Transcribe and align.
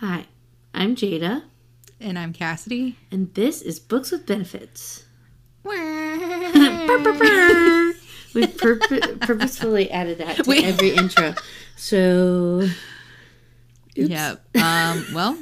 Hi, 0.00 0.24
I'm 0.74 0.96
Jada, 0.96 1.42
And 2.00 2.18
I'm 2.18 2.32
Cassidy. 2.32 2.96
and 3.10 3.32
this 3.34 3.60
is 3.62 3.78
Books 3.78 4.10
with 4.12 4.26
Benefits. 4.26 5.04
we 5.64 5.72
purpo- 8.46 9.20
purposefully 9.20 9.90
added 9.90 10.18
that 10.18 10.36
to 10.36 10.42
We- 10.48 10.64
every 10.64 10.90
intro. 10.96 11.34
So, 11.76 12.62
Oops. 13.98 14.08
Yep. 14.08 14.56
Um, 14.56 15.06
well, 15.14 15.36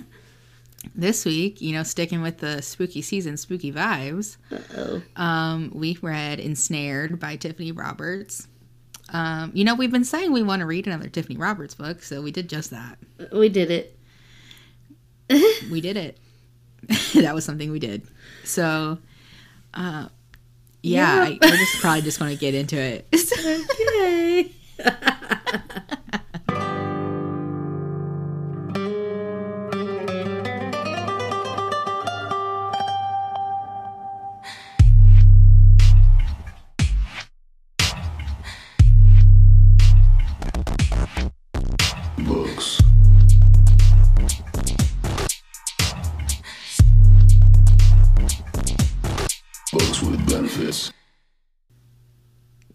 this 0.94 1.24
week, 1.24 1.60
you 1.60 1.72
know, 1.72 1.82
sticking 1.84 2.22
with 2.22 2.38
the 2.38 2.60
spooky 2.62 3.02
season, 3.02 3.36
spooky 3.36 3.72
vibes, 3.72 4.36
um, 5.16 5.70
we 5.74 5.98
read 6.02 6.40
Ensnared 6.40 7.20
by 7.20 7.36
Tiffany 7.36 7.70
Roberts. 7.72 8.48
Um, 9.10 9.52
you 9.54 9.64
know, 9.64 9.74
we've 9.74 9.90
been 9.92 10.04
saying 10.04 10.32
we 10.32 10.42
want 10.42 10.60
to 10.60 10.66
read 10.66 10.86
another 10.86 11.08
Tiffany 11.08 11.36
Roberts 11.36 11.74
book, 11.74 12.02
so 12.02 12.20
we 12.22 12.30
did 12.30 12.48
just 12.48 12.70
that. 12.70 12.98
we 13.32 13.48
did 13.48 13.70
it. 13.70 13.97
We 15.70 15.80
did 15.80 15.96
it. 15.96 16.18
that 17.14 17.34
was 17.34 17.44
something 17.44 17.70
we 17.70 17.78
did. 17.78 18.02
So, 18.44 18.98
uh, 19.74 20.08
yeah, 20.82 21.26
Yep. 21.28 21.38
I, 21.42 21.46
I 21.46 21.50
just 21.50 21.80
probably 21.80 22.02
just 22.02 22.20
want 22.20 22.32
to 22.32 22.38
get 22.38 22.54
into 22.54 22.76
it. 22.76 23.06
Okay. 23.12 24.52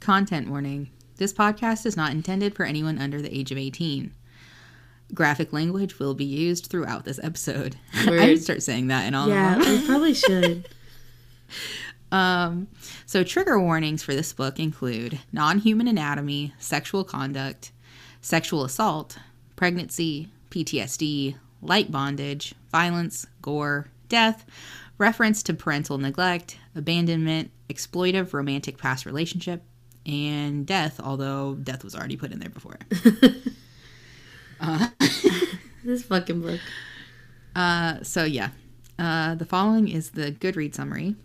Content 0.04 0.50
warning. 0.50 0.90
This 1.16 1.32
podcast 1.32 1.86
is 1.86 1.96
not 1.96 2.12
intended 2.12 2.54
for 2.56 2.66
anyone 2.66 3.00
under 3.00 3.22
the 3.22 3.34
age 3.34 3.54
of 3.54 3.58
18. 3.58 4.14
Graphic 5.14 5.54
language 5.54 5.98
will 5.98 6.14
be 6.14 6.26
used 6.26 6.66
throughout 6.66 7.06
this 7.06 7.22
episode. 7.24 7.78
I 7.94 8.10
Word. 8.10 8.20
would 8.28 8.44
start 8.44 8.64
saying 8.64 8.88
that 8.88 9.08
in 9.08 9.16
all 9.16 9.30
yeah, 9.30 9.56
of 9.56 9.64
them. 9.64 9.80
we 9.80 9.88
probably 9.88 10.14
should. 10.14 10.68
Um, 12.12 12.68
so 13.06 13.24
trigger 13.24 13.58
warnings 13.58 14.04
for 14.04 14.14
this 14.14 14.34
book 14.34 14.60
include 14.60 15.20
non-human 15.32 15.88
anatomy, 15.88 16.54
sexual 16.60 17.06
conduct, 17.06 17.72
sexual 18.20 18.66
assault, 18.66 19.18
pregnancy, 19.56 20.28
PTSD, 20.50 21.36
light 21.62 21.94
bondage, 21.94 22.54
violence, 22.74 23.26
gore, 23.42 23.88
death, 24.10 24.46
reference 24.98 25.42
to 25.44 25.54
parental 25.54 25.98
neglect, 25.98 26.58
abandonment, 26.76 27.52
exploitive 27.70 28.34
romantic 28.34 28.78
past 28.78 29.06
relationship, 29.06 29.64
and 30.06 30.66
death, 30.66 31.00
although 31.00 31.56
death 31.56 31.84
was 31.84 31.96
already 31.96 32.18
put 32.18 32.32
in 32.32 32.40
there 32.40 32.50
before. 32.50 32.78
This 35.84 36.04
fucking 36.04 36.42
book. 36.42 36.60
Uh, 37.56 38.02
so 38.04 38.24
yeah, 38.24 38.50
uh, 38.98 39.36
the 39.36 39.46
following 39.46 39.90
is 39.90 40.12
the 40.12 40.32
Goodread 40.32 40.74
summary. 40.74 41.16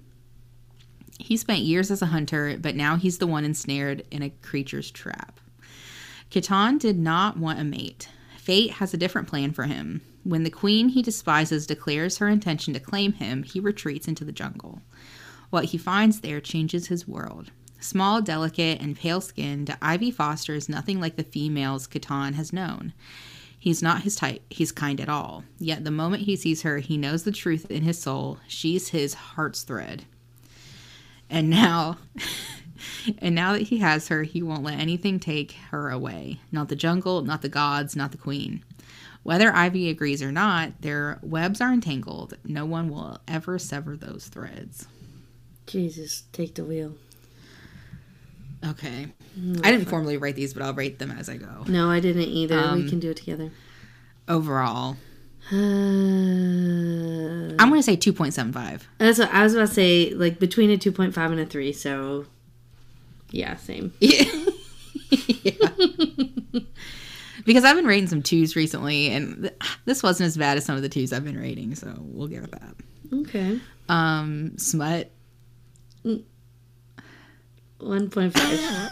He 1.19 1.37
spent 1.37 1.61
years 1.61 1.91
as 1.91 2.03
a 2.03 2.07
hunter, 2.07 2.57
but 2.61 2.75
now 2.75 2.97
he's 2.97 3.19
the 3.19 3.27
one 3.27 3.45
ensnared 3.45 4.05
in 4.11 4.23
a 4.23 4.31
creature's 4.31 4.91
trap. 4.91 5.41
Ketahn 6.31 6.79
did 6.79 6.99
not 6.99 7.37
want 7.37 7.61
a 7.61 7.65
mate. 7.65 8.09
Fate 8.37 8.73
has 8.73 8.93
a 8.93 8.99
different 8.99 9.29
plan 9.29 9.53
for 9.53 9.65
him. 9.65 10.03
When 10.25 10.43
the 10.43 10.51
queen 10.51 10.91
he 10.91 11.03
despises 11.03 11.67
declares 11.67 12.19
her 12.19 12.29
intention 12.29 12.75
to 12.75 12.81
claim 12.81 13.15
him, 13.15 13.45
he 13.45 13.61
retreats 13.61 14.09
into 14.09 14.25
the 14.25 14.33
jungle. 14.33 14.83
What 15.51 15.67
he 15.67 15.79
finds 15.79 16.21
there 16.21 16.41
changes 16.41 16.89
his 16.89 17.09
world. 17.09 17.51
Small, 17.81 18.21
delicate, 18.21 18.81
and 18.81 18.97
pale 18.97 19.21
skinned, 19.21 19.77
Ivy 19.81 20.11
Foster 20.11 20.55
is 20.55 20.69
nothing 20.69 21.01
like 21.01 21.17
the 21.17 21.23
females 21.23 21.87
Ketahn 21.87 22.35
has 22.35 22.53
known. 22.53 22.93
He's 23.59 23.83
not 23.83 24.03
his 24.03 24.17
type, 24.17 24.43
He's 24.51 24.73
kind 24.73 25.01
at 25.01 25.09
all. 25.09 25.45
Yet 25.59 25.85
the 25.85 25.91
moment 25.91 26.25
he 26.25 26.37
sees 26.37 26.63
her, 26.63 26.79
he 26.79 26.97
knows 26.97 27.25
the 27.25 27.33
truth 27.33 27.71
in 27.71 27.83
his 27.83 28.01
soul. 28.01 28.39
She's 28.47 28.89
his 28.89 29.15
heart's 29.15 29.63
thread. 29.63 30.05
And 31.31 31.51
now, 31.51 31.99
and 33.19 33.35
now 33.35 33.53
that 33.53 33.63
he 33.63 33.79
has 33.79 34.09
her, 34.09 34.23
he 34.23 34.43
won't 34.43 34.65
let 34.65 34.79
anything 34.79 35.21
take 35.21 35.53
her 35.71 35.91
away. 35.91 36.41
Not 36.51 36.69
the 36.69 36.77
jungle, 36.77 37.23
not 37.23 37.43
the 37.43 37.49
gods, 37.49 37.95
not 37.95 38.13
the 38.13 38.19
queen. 38.19 38.65
Whether 39.23 39.53
Ivy 39.53 39.91
agrees 39.91 40.23
or 40.23 40.33
not, 40.33 40.81
their 40.81 41.19
webs 41.23 41.61
are 41.61 41.73
entangled. 41.73 42.37
No 42.45 42.65
one 42.65 42.89
will 42.89 43.21
ever 43.29 43.59
sever 43.59 43.97
those 43.97 44.29
threads. 44.29 44.87
Jesus, 45.67 46.25
take 46.33 46.55
the 46.55 46.65
wheel. 46.65 46.95
Okay. 48.67 49.07
I 49.63 49.71
didn't 49.71 49.87
formally 49.87 50.17
write 50.17 50.35
these, 50.37 50.53
but 50.55 50.63
I'll 50.63 50.75
rate 50.75 50.99
them 50.99 51.11
as 51.13 51.29
I 51.29 51.37
go. 51.37 51.65
No, 51.69 51.91
I 51.91 52.01
didn't 52.01 52.23
either. 52.23 52.59
Um, 52.59 52.83
we 52.83 52.89
can 52.89 52.99
do 52.99 53.11
it 53.11 53.17
together. 53.19 53.51
Overall, 54.27 54.97
Uh, 55.51 55.57
I'm 57.59 57.69
going 57.69 57.79
to 57.81 57.83
say 57.83 57.97
2.75. 57.97 58.83
That's 58.99 59.19
what 59.19 59.33
I 59.33 59.43
was 59.45 59.55
about 59.55 59.69
to 59.69 59.75
say, 59.75 60.11
like 60.15 60.39
between 60.39 60.71
a 60.71 60.77
2.5 60.77 61.17
and 61.17 61.41
a 61.41 61.47
3, 61.47 61.73
so 61.73 62.27
yeah, 63.31 63.57
same. 63.57 63.93
Yeah. 64.01 64.25
because 67.47 67.65
I've 67.65 67.77
been 67.77 67.87
rating 67.87 68.09
some 68.09 68.23
twos 68.23 68.55
recently, 68.57 69.09
and 69.11 69.43
th- 69.45 69.55
this 69.87 70.03
wasn't 70.03 70.27
as 70.27 70.37
bad 70.37 70.59
as 70.59 70.65
some 70.67 70.77
of 70.77 70.83
the 70.83 70.89
twos 70.91 71.13
I've 71.15 71.25
been 71.25 71.39
rating, 71.39 71.75
so 71.75 71.95
we'll 72.01 72.29
give 72.29 72.45
it 72.45 72.51
that. 72.53 72.75
Okay. 73.13 73.59
Um, 73.89 74.59
smut. 74.59 75.11
1.5. 77.81 78.91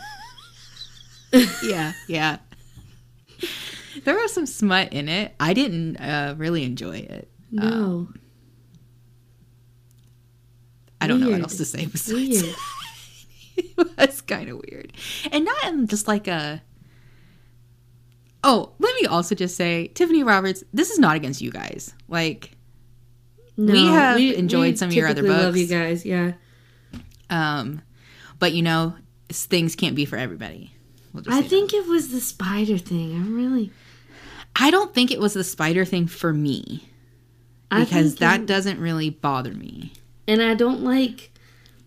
Yeah, 1.63 1.93
yeah. 2.09 2.39
there 4.05 4.15
was 4.15 4.33
some 4.33 4.47
smut 4.47 4.93
in 4.93 5.09
it. 5.09 5.35
I 5.39 5.53
didn't 5.53 5.97
uh, 5.97 6.35
really 6.39 6.65
enjoy 6.65 6.99
it. 6.99 7.31
No. 7.51 8.09
I 11.01 11.07
don't 11.07 11.21
know 11.21 11.31
what 11.31 11.41
else 11.41 11.57
to 11.59 11.65
say 11.65 11.87
besides 11.87 12.43
Weird. 12.43 12.55
it 13.57 13.99
was 13.99 14.21
kind 14.23 14.49
of 14.49 14.63
weird, 14.69 14.93
and 15.31 15.45
not 15.45 15.65
in 15.65 15.87
just 15.87 16.09
like 16.09 16.27
a. 16.27 16.63
Oh, 18.43 18.73
let 18.79 18.95
me 19.01 19.07
also 19.07 19.35
just 19.35 19.57
say, 19.57 19.89
Tiffany 19.89 20.23
Roberts. 20.23 20.63
This 20.73 20.91
is 20.91 20.99
not 20.99 21.17
against 21.17 21.41
you 21.41 21.51
guys. 21.51 21.93
Like, 22.09 22.53
No, 23.57 23.73
We 23.73 23.87
have 23.87 24.21
enjoyed 24.21 24.79
some 24.79 24.89
of 24.89 24.95
your 24.95 25.09
other 25.09 25.23
typically 25.23 25.45
love 25.45 25.57
you 25.57 25.67
guys, 25.67 26.07
yeah. 26.07 26.33
Um, 27.29 27.83
but 28.39 28.53
you 28.53 28.63
know, 28.63 28.95
things 29.29 29.75
can't 29.77 29.95
be 29.97 30.05
for 30.05 30.17
everybody. 30.17 30.73
We'll 31.13 31.25
I 31.29 31.43
think 31.43 31.73
it 31.73 31.87
was 31.87 32.11
the 32.11 32.21
spider 32.21 32.79
thing. 32.79 33.15
I'm 33.15 33.35
really. 33.35 33.71
I 34.55 34.71
don't 34.71 34.95
think 34.95 35.11
it 35.11 35.19
was 35.21 35.35
the 35.35 35.45
spider 35.45 35.85
thing 35.85 36.07
for 36.07 36.33
me 36.33 36.89
because 37.71 38.17
that 38.17 38.41
it- 38.41 38.47
doesn't 38.47 38.79
really 38.81 39.11
bother 39.11 39.53
me. 39.53 39.93
and 40.29 40.43
I 40.43 40.55
don't 40.55 40.83
like. 40.83 41.31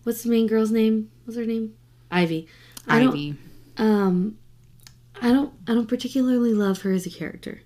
What's 0.02 0.22
the 0.22 0.30
main 0.30 0.46
girl's 0.46 0.70
name? 0.70 1.10
What's 1.24 1.36
her 1.36 1.44
name? 1.44 1.74
Ivy. 2.10 2.48
I 2.88 3.00
don't. 3.00 3.08
Ivy. 3.10 3.36
Um, 3.76 4.38
I 5.20 5.28
don't. 5.28 5.52
I 5.68 5.74
don't 5.74 5.86
particularly 5.88 6.52
love 6.54 6.82
her 6.82 6.92
as 6.92 7.06
a 7.06 7.10
character. 7.10 7.60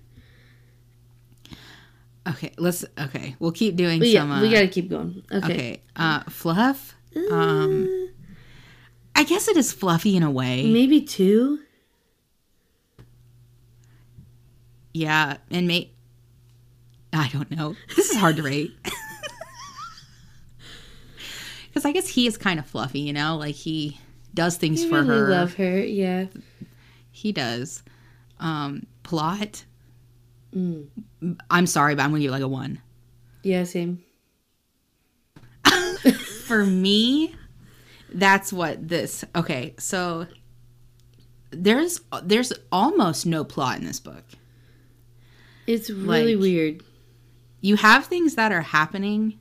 Okay, 2.27 2.51
let's. 2.57 2.83
Okay, 2.99 3.35
we'll 3.39 3.51
keep 3.51 3.75
doing 3.75 3.99
But 3.99 4.07
yeah, 4.09 4.21
some. 4.21 4.31
Uh, 4.31 4.41
we 4.41 4.49
gotta 4.49 4.67
keep 4.67 4.89
going. 4.89 5.23
Okay. 5.31 5.45
Okay, 5.53 5.81
uh, 5.95 6.21
fluff. 6.23 6.95
Um, 7.31 8.09
I 9.15 9.23
guess 9.23 9.47
it 9.47 9.55
is 9.57 9.71
fluffy 9.71 10.15
in 10.17 10.23
a 10.23 10.31
way. 10.31 10.69
Maybe 10.71 11.01
two. 11.01 11.59
Yeah, 14.93 15.37
and 15.49 15.67
may. 15.67 15.91
I 17.13 17.29
don't 17.31 17.49
know. 17.51 17.75
This 17.95 18.09
is 18.11 18.17
hard 18.17 18.35
to 18.37 18.43
rate. 18.43 18.71
Because 21.69 21.83
I 21.83 21.91
guess 21.91 22.07
he 22.07 22.25
is 22.25 22.37
kind 22.37 22.57
of 22.57 22.65
fluffy, 22.65 23.01
you 23.01 23.11
know, 23.11 23.35
like 23.35 23.53
he 23.53 23.99
does 24.33 24.55
things 24.55 24.85
I 24.85 24.87
for 24.87 25.01
really 25.03 25.19
her. 25.19 25.27
love 25.29 25.55
her. 25.55 25.77
Yeah. 25.79 26.27
He 27.11 27.33
does. 27.33 27.83
Um, 28.39 28.87
plot. 29.03 29.65
Mm. 30.55 30.87
I'm 31.49 31.67
sorry, 31.67 31.93
but 31.95 32.03
I'm 32.03 32.11
gonna 32.11 32.21
give 32.21 32.31
like 32.31 32.41
a 32.43 32.47
one. 32.47 32.81
Yeah. 33.43 33.65
Same. 33.65 34.01
For 36.45 36.65
me, 36.65 37.35
that's 38.15 38.51
what 38.51 38.87
this. 38.87 39.23
Okay, 39.35 39.75
so 39.77 40.27
there's 41.51 42.01
there's 42.23 42.51
almost 42.71 43.25
no 43.25 43.43
plot 43.43 43.77
in 43.79 43.85
this 43.85 43.99
book. 43.99 44.23
It's 45.67 45.89
really 45.89 46.35
Like- 46.35 46.41
weird. 46.41 46.83
You 47.61 47.75
have 47.77 48.05
things 48.05 48.35
that 48.35 48.51
are 48.51 48.61
happening. 48.61 49.39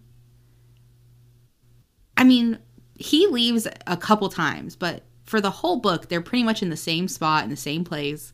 I 2.16 2.24
mean, 2.24 2.58
he 2.94 3.26
leaves 3.26 3.66
a 3.86 3.96
couple 3.96 4.28
times, 4.28 4.76
but 4.76 5.02
for 5.24 5.40
the 5.40 5.50
whole 5.50 5.76
book, 5.80 6.08
they're 6.08 6.20
pretty 6.22 6.44
much 6.44 6.62
in 6.62 6.70
the 6.70 6.76
same 6.76 7.08
spot 7.08 7.44
in 7.44 7.50
the 7.50 7.56
same 7.56 7.84
place. 7.84 8.32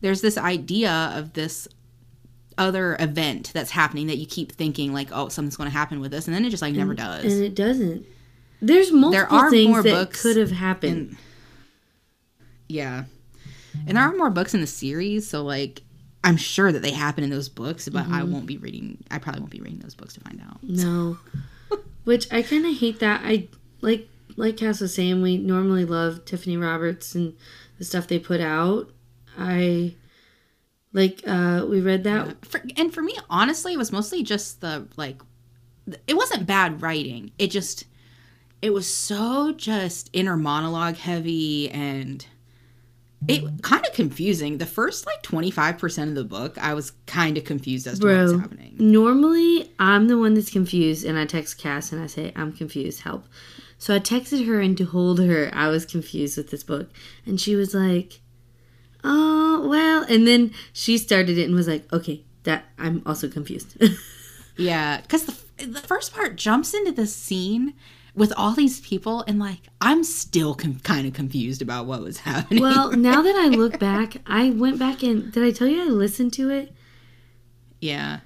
There's 0.00 0.20
this 0.22 0.36
idea 0.38 1.12
of 1.14 1.34
this 1.34 1.68
other 2.58 2.96
event 2.98 3.50
that's 3.54 3.70
happening 3.70 4.08
that 4.08 4.16
you 4.18 4.26
keep 4.26 4.52
thinking 4.52 4.92
like, 4.92 5.08
oh, 5.12 5.28
something's 5.28 5.56
going 5.56 5.70
to 5.70 5.76
happen 5.76 6.00
with 6.00 6.10
this, 6.10 6.26
and 6.26 6.34
then 6.34 6.44
it 6.44 6.50
just 6.50 6.62
like 6.62 6.74
never 6.74 6.94
does. 6.94 7.24
and 7.24 7.44
it 7.44 7.54
doesn't. 7.54 8.04
There's 8.62 8.90
multiple 8.92 9.36
are 9.36 9.50
things 9.50 9.82
that 9.84 10.12
could 10.12 10.36
have 10.38 10.52
happened. 10.52 11.16
yeah, 12.68 13.04
and 13.86 13.96
there 13.96 14.04
are 14.04 14.14
more 14.16 14.30
books 14.30 14.54
in 14.54 14.60
the 14.60 14.66
series, 14.66 15.28
so 15.28 15.42
like. 15.42 15.82
I'm 16.24 16.36
sure 16.36 16.70
that 16.70 16.82
they 16.82 16.92
happen 16.92 17.24
in 17.24 17.30
those 17.30 17.48
books, 17.48 17.88
but 17.88 18.06
I 18.06 18.20
Mm-hmm. 18.20 18.32
won't 18.32 18.46
be 18.46 18.56
reading. 18.56 19.02
I 19.10 19.18
probably 19.18 19.40
won't 19.40 19.50
be 19.50 19.60
reading 19.60 19.80
those 19.80 19.96
books 19.96 20.14
to 20.14 20.20
find 20.20 20.40
out. 20.40 20.62
No. 20.62 21.18
Which 22.04 22.32
I 22.32 22.42
kind 22.42 22.64
of 22.64 22.76
hate 22.78 23.00
that. 23.00 23.22
I 23.24 23.48
like 23.80 24.08
like 24.36 24.56
Cass 24.56 24.80
was 24.80 24.94
saying, 24.94 25.20
we 25.20 25.36
normally 25.36 25.84
love 25.84 26.24
Tiffany 26.24 26.56
Roberts 26.56 27.16
and 27.16 27.34
the 27.78 27.84
stuff 27.84 28.06
they 28.06 28.20
put 28.20 28.40
out. 28.40 28.92
I 29.36 29.96
like 30.92 31.22
uh 31.26 31.66
we 31.68 31.80
read 31.80 32.04
that 32.04 32.46
for, 32.46 32.62
and 32.76 32.94
for 32.94 33.02
me 33.02 33.16
honestly 33.28 33.72
it 33.72 33.78
was 33.78 33.90
mostly 33.90 34.22
just 34.22 34.60
the 34.60 34.86
like 34.96 35.20
it 36.06 36.14
wasn't 36.14 36.46
bad 36.46 36.82
writing 36.82 37.32
it 37.36 37.50
just 37.50 37.82
it 38.62 38.72
was 38.72 38.92
so 38.92 39.52
just 39.52 40.08
inner 40.12 40.36
monologue 40.36 40.96
heavy 40.96 41.70
and 41.70 42.26
it 43.28 43.62
kind 43.62 43.86
of 43.86 43.92
confusing 43.92 44.58
the 44.58 44.66
first 44.66 45.06
like 45.06 45.22
25% 45.22 46.08
of 46.08 46.14
the 46.14 46.24
book 46.24 46.58
i 46.58 46.74
was 46.74 46.92
kind 47.06 47.36
of 47.38 47.44
confused 47.44 47.86
as 47.86 47.98
to 48.00 48.06
what 48.06 48.22
was 48.22 48.32
happening 48.32 48.74
normally 48.78 49.52
I'm 49.82 50.06
the 50.06 50.16
one 50.16 50.34
that's 50.34 50.50
confused 50.50 51.04
and 51.04 51.18
I 51.18 51.26
text 51.26 51.58
Cass 51.58 51.90
and 51.90 52.00
I 52.00 52.06
say, 52.06 52.32
I'm 52.36 52.52
confused, 52.52 53.02
help. 53.02 53.26
So 53.78 53.94
I 53.94 53.98
texted 53.98 54.46
her 54.46 54.60
and 54.60 54.78
told 54.78 55.18
her 55.18 55.50
I 55.52 55.68
was 55.68 55.84
confused 55.84 56.36
with 56.36 56.50
this 56.50 56.62
book. 56.62 56.88
And 57.26 57.40
she 57.40 57.56
was 57.56 57.74
like, 57.74 58.20
Oh, 59.02 59.66
well. 59.68 60.06
And 60.08 60.28
then 60.28 60.52
she 60.72 60.96
started 60.98 61.36
it 61.36 61.46
and 61.46 61.54
was 61.54 61.66
like, 61.66 61.92
Okay, 61.92 62.22
that 62.44 62.66
I'm 62.78 63.02
also 63.04 63.28
confused. 63.28 63.76
yeah 64.56 65.00
because 65.00 65.24
the, 65.24 65.66
the 65.66 65.80
first 65.80 66.14
part 66.14 66.36
jumps 66.36 66.74
into 66.74 66.92
this 66.92 67.16
scene 67.16 67.72
with 68.14 68.32
all 68.36 68.52
these 68.52 68.80
people 68.80 69.24
and 69.26 69.38
like 69.38 69.60
i'm 69.80 70.04
still 70.04 70.54
com- 70.54 70.78
kind 70.80 71.06
of 71.06 71.12
confused 71.14 71.62
about 71.62 71.86
what 71.86 72.02
was 72.02 72.18
happening 72.18 72.62
well, 72.62 72.90
now 72.96 73.22
that 73.22 73.34
I 73.36 73.48
look 73.48 73.78
back, 73.78 74.16
I 74.26 74.50
went 74.50 74.78
back 74.78 75.02
and 75.02 75.32
did 75.32 75.42
I 75.42 75.50
tell 75.50 75.66
you 75.68 75.82
I 75.82 75.86
listened 75.86 76.32
to 76.34 76.50
it? 76.50 76.74
yeah 77.80 78.20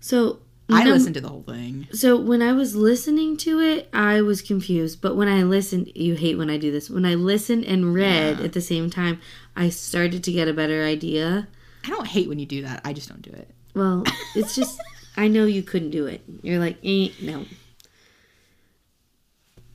So 0.00 0.40
i 0.72 0.84
listened 0.84 1.14
to 1.14 1.20
the 1.20 1.28
whole 1.28 1.42
thing 1.42 1.88
So 1.92 2.16
when 2.16 2.42
I 2.42 2.52
was 2.52 2.76
listening 2.76 3.36
to 3.38 3.58
it, 3.60 3.88
I 3.92 4.20
was 4.20 4.40
confused. 4.40 5.00
But 5.00 5.16
when 5.16 5.26
I 5.26 5.42
listened, 5.42 5.90
you 5.96 6.14
hate 6.14 6.38
when 6.38 6.48
I 6.48 6.58
do 6.58 6.70
this. 6.70 6.88
When 6.88 7.04
I 7.04 7.14
listened 7.16 7.64
and 7.64 7.92
read 7.92 8.38
Yeah. 8.38 8.44
at 8.44 8.52
the 8.52 8.60
same 8.60 8.88
time, 8.88 9.20
I 9.56 9.68
started 9.70 10.22
to 10.24 10.32
get 10.32 10.46
a 10.46 10.52
better 10.54 10.84
idea. 10.84 11.48
i 11.84 11.88
don't 11.88 12.06
hate 12.06 12.28
when 12.28 12.38
you 12.38 12.46
do 12.46 12.62
that 12.62 12.80
i 12.84 12.92
just 12.92 13.08
don't 13.08 13.22
do 13.22 13.32
it 13.32 13.48
Well, 13.74 14.04
it's 14.36 14.54
just 14.54 14.78
I 15.16 15.26
know 15.26 15.44
you 15.44 15.62
couldn't 15.64 15.90
do 15.90 16.06
it. 16.06 16.20
You're 16.40 16.60
like, 16.60 16.76
eh, 16.84 17.08
no. 17.20 17.44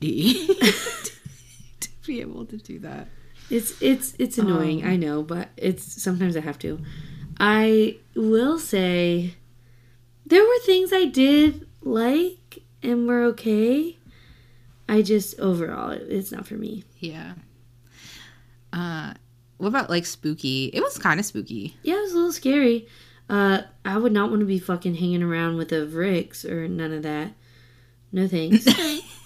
to 0.00 1.90
be 2.06 2.20
able 2.20 2.44
to 2.46 2.56
do 2.56 2.78
that. 2.80 3.08
It's 3.48 3.80
it's 3.80 4.14
it's 4.18 4.38
annoying. 4.38 4.84
I 4.84 4.96
know, 4.96 5.22
but 5.22 5.48
it's 5.56 6.02
sometimes 6.02 6.36
I 6.36 6.40
have 6.40 6.58
to. 6.60 6.80
I 7.38 7.98
will 8.14 8.58
say 8.58 9.34
there 10.24 10.42
were 10.42 10.58
things 10.64 10.92
I 10.92 11.04
did 11.04 11.66
like 11.82 12.62
and 12.82 13.06
were 13.06 13.22
okay. 13.24 13.98
I 14.88 15.02
just 15.02 15.38
overall 15.38 15.90
it, 15.90 16.06
it's 16.08 16.32
not 16.32 16.46
for 16.46 16.54
me. 16.54 16.84
Yeah. 16.98 17.34
Uh, 18.72 19.14
what 19.58 19.68
about 19.68 19.90
like 19.90 20.06
spooky? 20.06 20.66
It 20.66 20.80
was 20.80 20.98
kind 20.98 21.20
of 21.20 21.26
spooky. 21.26 21.76
Yeah, 21.82 21.94
it 21.94 22.00
was 22.02 22.12
a 22.12 22.16
little 22.16 22.32
scary. 22.32 22.88
Uh, 23.28 23.62
I 23.84 23.96
would 23.98 24.12
not 24.12 24.30
want 24.30 24.40
to 24.40 24.46
be 24.46 24.58
fucking 24.58 24.96
hanging 24.96 25.22
around 25.22 25.56
with 25.56 25.72
a 25.72 25.86
Vrix 25.86 26.44
or 26.44 26.68
none 26.68 26.92
of 26.92 27.02
that. 27.02 27.32
No 28.12 28.28
thanks. 28.28 28.66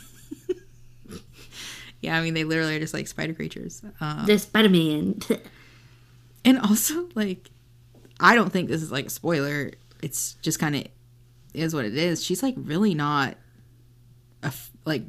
Yeah, 2.03 2.17
I 2.19 2.23
mean 2.23 2.35
they 2.35 2.45
literally 2.45 2.77
are 2.77 2.81
just 2.81 2.95
like 2.95 3.07
spider 3.09 3.35
creatures. 3.35 3.83
Um, 4.01 4.25
the 4.27 4.39
Spider 4.39 4.69
Man. 4.71 5.21
and 6.45 6.59
also 6.61 7.09
like, 7.15 7.51
I 8.19 8.35
don't 8.35 8.51
think 8.53 8.69
this 8.69 8.83
is 8.83 8.91
like 8.91 9.07
a 9.07 9.11
spoiler. 9.11 9.73
It's 10.03 10.35
just 10.43 10.59
kind 10.59 10.77
of 10.77 10.85
is 11.53 11.75
what 11.75 11.85
it 11.85 11.97
is. 11.97 12.25
She's 12.25 12.43
like 12.43 12.55
really 12.57 12.95
not, 12.95 13.37
af- 14.43 14.71
like 14.87 15.03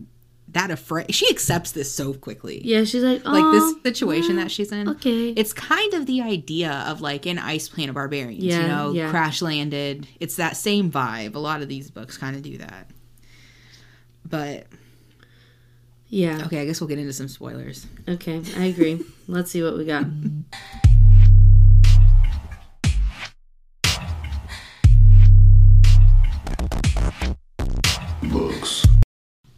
that 0.49 0.69
afraid. 0.69 1.13
She 1.15 1.29
accepts 1.29 1.71
this 1.71 1.89
so 1.95 2.13
quickly. 2.13 2.59
yeah, 2.65 2.83
she's 2.83 3.03
like, 3.03 3.21
oh, 3.25 3.31
Like 3.31 3.53
this 3.53 3.83
situation 3.83 4.35
that 4.35 4.51
she's 4.51 4.69
in. 4.73 4.89
okay. 4.89 5.29
It's 5.29 5.53
kind 5.53 5.93
of 5.93 6.07
the 6.07 6.21
idea 6.21 6.83
of 6.87 6.99
like 6.99 7.25
an 7.25 7.39
ice 7.39 7.69
planet 7.69 7.89
of 7.91 7.95
barbarians, 7.95 8.43
Yeah, 8.43 8.61
you 8.63 8.67
know, 8.67 8.91
yeah. 8.91 9.09
crash 9.11 9.41
landed. 9.41 10.07
It's 10.19 10.35
that 10.35 10.57
same 10.57 10.91
vibe. 10.91 11.35
A 11.35 11.39
lot 11.39 11.61
of 11.61 11.69
these 11.69 11.89
books 11.89 12.17
kind 12.17 12.35
of 12.35 12.41
do 12.41 12.57
that. 12.57 12.89
But 14.27 14.67
yeah. 16.11 16.43
okay, 16.45 16.61
I 16.61 16.65
guess 16.65 16.81
we'll 16.81 16.89
get 16.89 16.99
into 16.99 17.13
some 17.13 17.29
spoilers. 17.29 17.87
Okay, 18.07 18.41
I 18.57 18.65
agree. 18.65 19.01
Let's 19.27 19.49
see 19.49 19.63
what 19.63 19.77
we 19.77 19.85
got. 19.85 20.05
Books. 28.29 28.85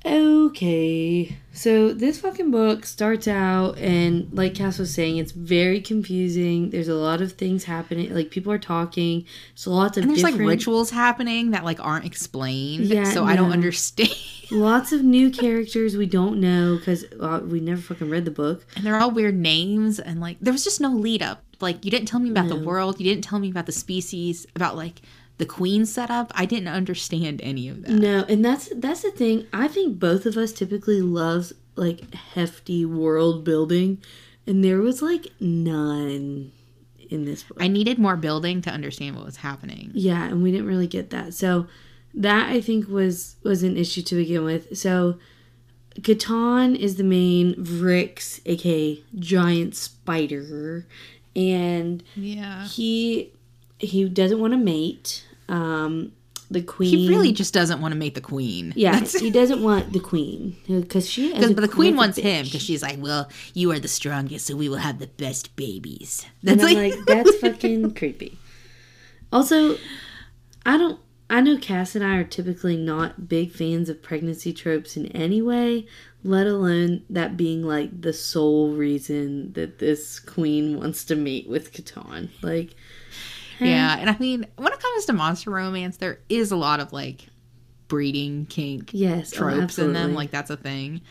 Okay, 0.05 1.37
so 1.53 1.91
this 1.91 2.19
fucking 2.19 2.51
book 2.51 2.85
starts 2.85 3.27
out, 3.27 3.79
and 3.79 4.31
like 4.31 4.53
Cass 4.53 4.77
was 4.77 4.93
saying, 4.93 5.17
it's 5.17 5.31
very 5.31 5.81
confusing. 5.81 6.69
There's 6.69 6.87
a 6.87 6.93
lot 6.93 7.21
of 7.21 7.31
things 7.31 7.63
happening. 7.63 8.13
Like 8.13 8.29
people 8.29 8.51
are 8.51 8.59
talking. 8.59 9.25
There's 9.55 9.65
lots 9.65 9.97
of 9.97 10.03
And 10.03 10.11
there's 10.11 10.19
different, 10.21 10.39
like 10.39 10.47
rituals 10.49 10.91
happening 10.91 11.51
that 11.51 11.63
like 11.65 11.79
aren't 11.79 12.05
explained. 12.05 12.85
Yeah, 12.85 13.05
so 13.05 13.25
I 13.25 13.35
don't 13.35 13.51
understand. 13.51 14.11
Lots 14.53 14.91
of 14.91 15.03
new 15.03 15.29
characters 15.31 15.97
we 15.97 16.05
don't 16.05 16.39
know 16.39 16.77
because 16.77 17.05
uh, 17.19 17.41
we 17.43 17.59
never 17.59 17.81
fucking 17.81 18.09
read 18.09 18.25
the 18.25 18.31
book. 18.31 18.65
and 18.75 18.85
they're 18.85 18.97
all 18.99 19.11
weird 19.11 19.35
names 19.35 19.99
and 19.99 20.19
like 20.21 20.37
there 20.39 20.53
was 20.53 20.63
just 20.63 20.79
no 20.79 20.89
lead 20.89 21.21
up. 21.21 21.43
Like 21.59 21.83
you 21.85 21.91
didn't 21.91 22.07
tell 22.07 22.19
me 22.19 22.29
about 22.29 22.49
the 22.49 22.55
world, 22.55 22.99
you 22.99 23.09
didn't 23.09 23.23
tell 23.23 23.39
me 23.39 23.49
about 23.49 23.65
the 23.65 23.71
species, 23.71 24.45
about 24.55 24.75
like 24.75 25.01
the 25.37 25.45
queen 25.45 25.85
setup. 25.85 26.31
I 26.35 26.45
didn't 26.45 26.67
understand 26.67 27.41
any 27.41 27.67
of 27.69 27.81
that. 27.83 27.91
No, 27.91 28.23
and 28.29 28.43
that's 28.45 28.69
that's 28.75 29.01
the 29.01 29.11
thing. 29.11 29.47
I 29.51 29.67
think 29.67 29.97
both 29.99 30.25
of 30.25 30.37
us 30.37 30.51
typically 30.51 31.01
loves 31.01 31.53
like 31.75 32.13
hefty 32.13 32.85
world 32.85 33.43
building, 33.43 33.99
and 34.45 34.63
there 34.63 34.79
was 34.79 35.01
like 35.01 35.27
none 35.39 36.51
in 37.09 37.25
this 37.25 37.43
book. 37.43 37.57
I 37.61 37.67
needed 37.67 37.97
more 37.97 38.15
building 38.17 38.61
to 38.63 38.69
understand 38.71 39.15
what 39.15 39.25
was 39.25 39.37
happening. 39.37 39.91
yeah, 39.93 40.23
and 40.25 40.43
we 40.43 40.51
didn't 40.51 40.67
really 40.67 40.87
get 40.87 41.09
that. 41.11 41.33
So 41.33 41.67
that 42.13 42.49
I 42.49 42.61
think 42.61 42.87
was 42.87 43.35
was 43.43 43.63
an 43.63 43.77
issue 43.77 44.01
to 44.03 44.15
begin 44.15 44.43
with. 44.43 44.77
So 44.77 45.17
Ketahn 46.01 46.75
is 46.75 46.95
the 46.95 47.03
main 47.03 47.53
Vrix, 47.55 48.39
aka 48.45 49.01
giant 49.19 49.75
spider, 49.75 50.85
and 51.35 52.03
Yeah. 52.15 52.67
he 52.67 53.31
he 53.79 54.07
doesn't 54.07 54.39
want 54.39 54.53
to 54.53 54.57
mate. 54.57 55.25
Um, 55.49 56.13
the 56.49 56.61
queen. 56.61 56.89
He 56.97 57.09
really 57.09 57.31
just 57.31 57.53
doesn't 57.53 57.81
want 57.81 57.93
to 57.93 57.97
mate 57.97 58.13
the 58.15 58.21
queen. 58.21 58.73
Yeah, 58.75 58.91
That's- 58.93 59.19
he 59.19 59.31
doesn't 59.31 59.61
want 59.63 59.91
the 59.91 59.99
queen 59.99 60.55
because 60.67 61.09
she. 61.09 61.33
is 61.33 61.51
but 61.53 61.61
the 61.61 61.67
queen 61.67 61.95
wants 61.95 62.17
him 62.17 62.45
because 62.45 62.61
she's 62.61 62.83
like, 62.83 62.97
well, 63.01 63.27
you 63.55 63.71
are 63.71 63.79
the 63.79 63.87
strongest, 63.87 64.45
so 64.45 64.55
we 64.55 64.69
will 64.69 64.77
have 64.77 64.99
the 64.99 65.07
best 65.07 65.55
babies. 65.55 66.25
And 66.45 66.59
That's 66.59 66.71
I'm 66.71 66.75
like, 66.77 66.95
like, 66.95 67.05
that's 67.05 67.35
fucking 67.37 67.93
creepy. 67.95 68.37
Also, 69.31 69.77
I 70.65 70.77
don't. 70.77 70.99
I 71.33 71.41
know 71.41 71.57
Cass 71.57 71.95
and 71.95 72.05
I 72.05 72.17
are 72.17 72.23
typically 72.23 72.77
not 72.77 73.27
big 73.27 73.51
fans 73.51 73.89
of 73.89 74.03
pregnancy 74.03 74.53
tropes 74.53 74.95
in 74.95 75.07
any 75.07 75.41
way, 75.41 75.87
let 76.23 76.45
alone 76.45 77.05
that 77.09 77.35
being 77.35 77.63
like 77.63 78.01
the 78.01 78.13
sole 78.13 78.73
reason 78.73 79.51
that 79.53 79.79
this 79.79 80.19
queen 80.19 80.79
wants 80.79 81.03
to 81.05 81.15
meet 81.15 81.49
with 81.49 81.73
Ketahn. 81.73 82.29
Like, 82.43 82.75
yeah. 83.59 83.97
And 83.97 84.11
I 84.11 84.17
mean, 84.19 84.45
when 84.57 84.71
it 84.71 84.79
comes 84.79 85.05
to 85.05 85.13
monster 85.13 85.49
romance, 85.49 85.97
there 85.97 86.19
is 86.29 86.51
a 86.51 86.55
lot 86.55 86.79
of 86.79 86.93
like 86.93 87.25
breeding 87.87 88.45
kink 88.45 88.91
yes, 88.93 89.33
oh, 89.33 89.37
tropes 89.37 89.79
in 89.79 89.93
them. 89.93 90.13
Like 90.13 90.29
that's 90.29 90.51
a 90.51 90.57
thing. 90.57 91.01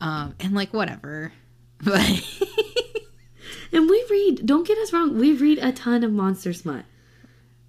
Um, 0.00 0.34
and 0.40 0.52
like 0.52 0.72
whatever. 0.74 1.32
But 1.84 2.00
and 3.72 3.90
we 3.90 4.06
read. 4.10 4.46
Don't 4.46 4.66
get 4.66 4.78
us 4.78 4.92
wrong. 4.92 5.18
We 5.18 5.32
read 5.32 5.58
a 5.58 5.70
ton 5.70 6.02
of 6.02 6.12
monster 6.12 6.52
smut. 6.54 6.86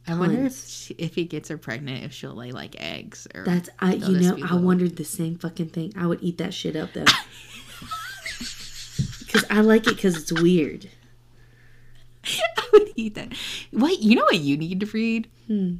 I 0.07 0.15
wonder 0.17 0.45
if 0.45 0.67
she, 0.67 0.93
if 0.99 1.15
he 1.15 1.25
gets 1.25 1.49
her 1.49 1.57
pregnant, 1.57 2.03
if 2.03 2.13
she'll 2.13 2.35
lay 2.35 2.51
like 2.51 2.75
eggs 2.79 3.27
or 3.33 3.43
That's 3.43 3.69
I. 3.79 3.93
You 3.95 4.19
know, 4.19 4.37
I 4.47 4.55
wondered 4.55 4.95
the 4.97 5.03
same 5.05 5.35
fucking 5.37 5.69
thing. 5.69 5.93
I 5.97 6.05
would 6.05 6.21
eat 6.21 6.37
that 6.37 6.53
shit 6.53 6.75
up 6.75 6.93
though. 6.93 7.05
Because 9.25 9.43
I 9.49 9.59
like 9.61 9.85
it 9.87 9.95
because 9.95 10.15
it's 10.15 10.31
weird. 10.31 10.87
I 12.25 12.63
would 12.71 12.89
eat 12.95 13.15
that. 13.15 13.33
What 13.71 13.99
you 13.99 14.15
know 14.15 14.23
what 14.23 14.39
you 14.39 14.55
need 14.55 14.79
to 14.79 14.85
read 14.85 15.27
Hmm. 15.47 15.75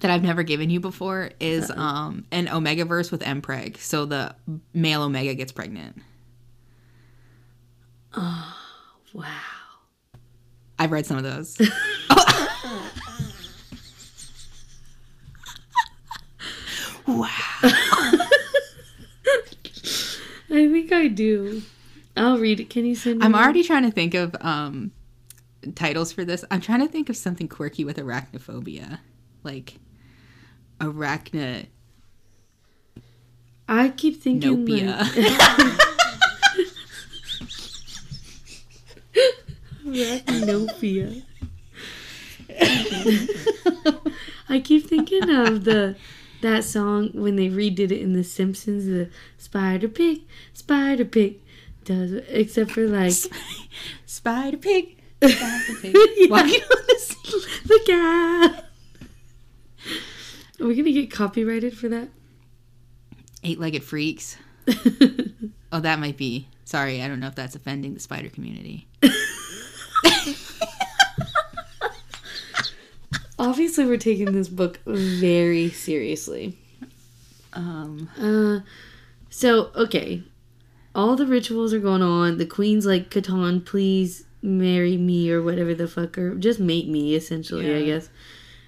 that 0.00 0.10
I've 0.12 0.22
never 0.22 0.44
given 0.44 0.70
you 0.70 0.78
before 0.78 1.30
is 1.40 1.68
um 1.72 2.26
an 2.30 2.48
Omega 2.48 2.84
verse 2.84 3.10
with 3.10 3.22
Mpreg. 3.22 3.78
So 3.78 4.04
the 4.04 4.36
male 4.72 5.02
Omega 5.02 5.34
gets 5.34 5.50
pregnant. 5.50 6.00
Oh 8.14 8.56
wow. 9.12 9.26
I've 10.78 10.92
read 10.92 11.06
some 11.06 11.16
of 11.16 11.24
those. 11.24 11.56
Wow. 17.06 17.28
I 20.48 20.68
think 20.70 20.92
I 20.92 21.08
do. 21.08 21.62
I'll 22.16 22.38
read 22.38 22.60
it. 22.60 22.70
Can 22.70 22.86
you 22.86 22.94
send 22.94 23.18
me? 23.18 23.24
I'm 23.26 23.34
already 23.34 23.62
trying 23.62 23.82
to 23.82 23.90
think 23.90 24.14
of 24.14 24.34
um 24.40 24.92
titles 25.74 26.12
for 26.12 26.24
this. 26.24 26.44
I'm 26.50 26.60
trying 26.60 26.80
to 26.80 26.88
think 26.88 27.08
of 27.08 27.16
something 27.16 27.48
quirky 27.48 27.84
with 27.84 27.96
arachnophobia. 27.98 29.00
Like 29.42 29.78
arachno 30.80 31.66
I 33.68 33.88
keep 33.88 34.22
thinking. 34.22 34.66
Nopia. 34.66 34.98
Like, 39.84 40.24
Arachnopia. 40.26 41.22
I 44.48 44.60
keep 44.60 44.86
thinking 44.88 45.28
of 45.30 45.64
the 45.64 45.96
that 46.46 46.64
song 46.64 47.10
when 47.12 47.36
they 47.36 47.48
redid 47.48 47.90
it 47.90 48.00
in 48.00 48.12
The 48.12 48.24
Simpsons. 48.24 48.86
The 48.86 49.10
Spider 49.38 49.88
Pig, 49.88 50.22
Spider 50.54 51.04
Pig 51.04 51.40
does 51.84 52.12
except 52.28 52.72
for 52.72 52.86
like 52.86 53.12
Spider 54.06 54.56
pig. 54.56 54.98
Spider 55.22 55.80
pig. 55.80 55.96
Yeah. 56.16 56.26
Walking 56.30 56.60
on 56.62 56.82
the 56.88 56.96
sea. 56.98 57.40
look 57.68 57.88
out. 57.90 58.64
Are 60.60 60.66
we 60.66 60.74
gonna 60.74 60.92
get 60.92 61.10
copyrighted 61.10 61.76
for 61.76 61.88
that? 61.88 62.08
Eight-legged 63.44 63.84
freaks. 63.84 64.36
Oh, 65.72 65.80
that 65.80 65.98
might 65.98 66.16
be. 66.16 66.48
Sorry, 66.64 67.02
I 67.02 67.08
don't 67.08 67.18
know 67.20 67.26
if 67.26 67.34
that's 67.34 67.56
offending 67.56 67.92
the 67.92 68.00
spider 68.00 68.28
community. 68.30 68.86
Obviously, 73.38 73.84
we're 73.84 73.98
taking 73.98 74.32
this 74.32 74.48
book 74.48 74.80
very 74.86 75.70
seriously. 75.70 76.58
Um, 77.52 78.08
Uh, 78.18 78.60
so 79.30 79.70
okay, 79.74 80.22
all 80.94 81.16
the 81.16 81.26
rituals 81.26 81.74
are 81.74 81.78
going 81.78 82.02
on. 82.02 82.38
The 82.38 82.46
queen's 82.46 82.86
like, 82.86 83.10
Ketahn, 83.10 83.64
please 83.64 84.24
marry 84.42 84.96
me 84.96 85.30
or 85.30 85.42
whatever 85.42 85.74
the 85.74 85.86
fuck, 85.86 86.16
or 86.16 86.34
just 86.34 86.58
mate 86.60 86.88
me, 86.88 87.14
essentially, 87.14 87.74
I 87.74 87.84
guess. 87.84 88.08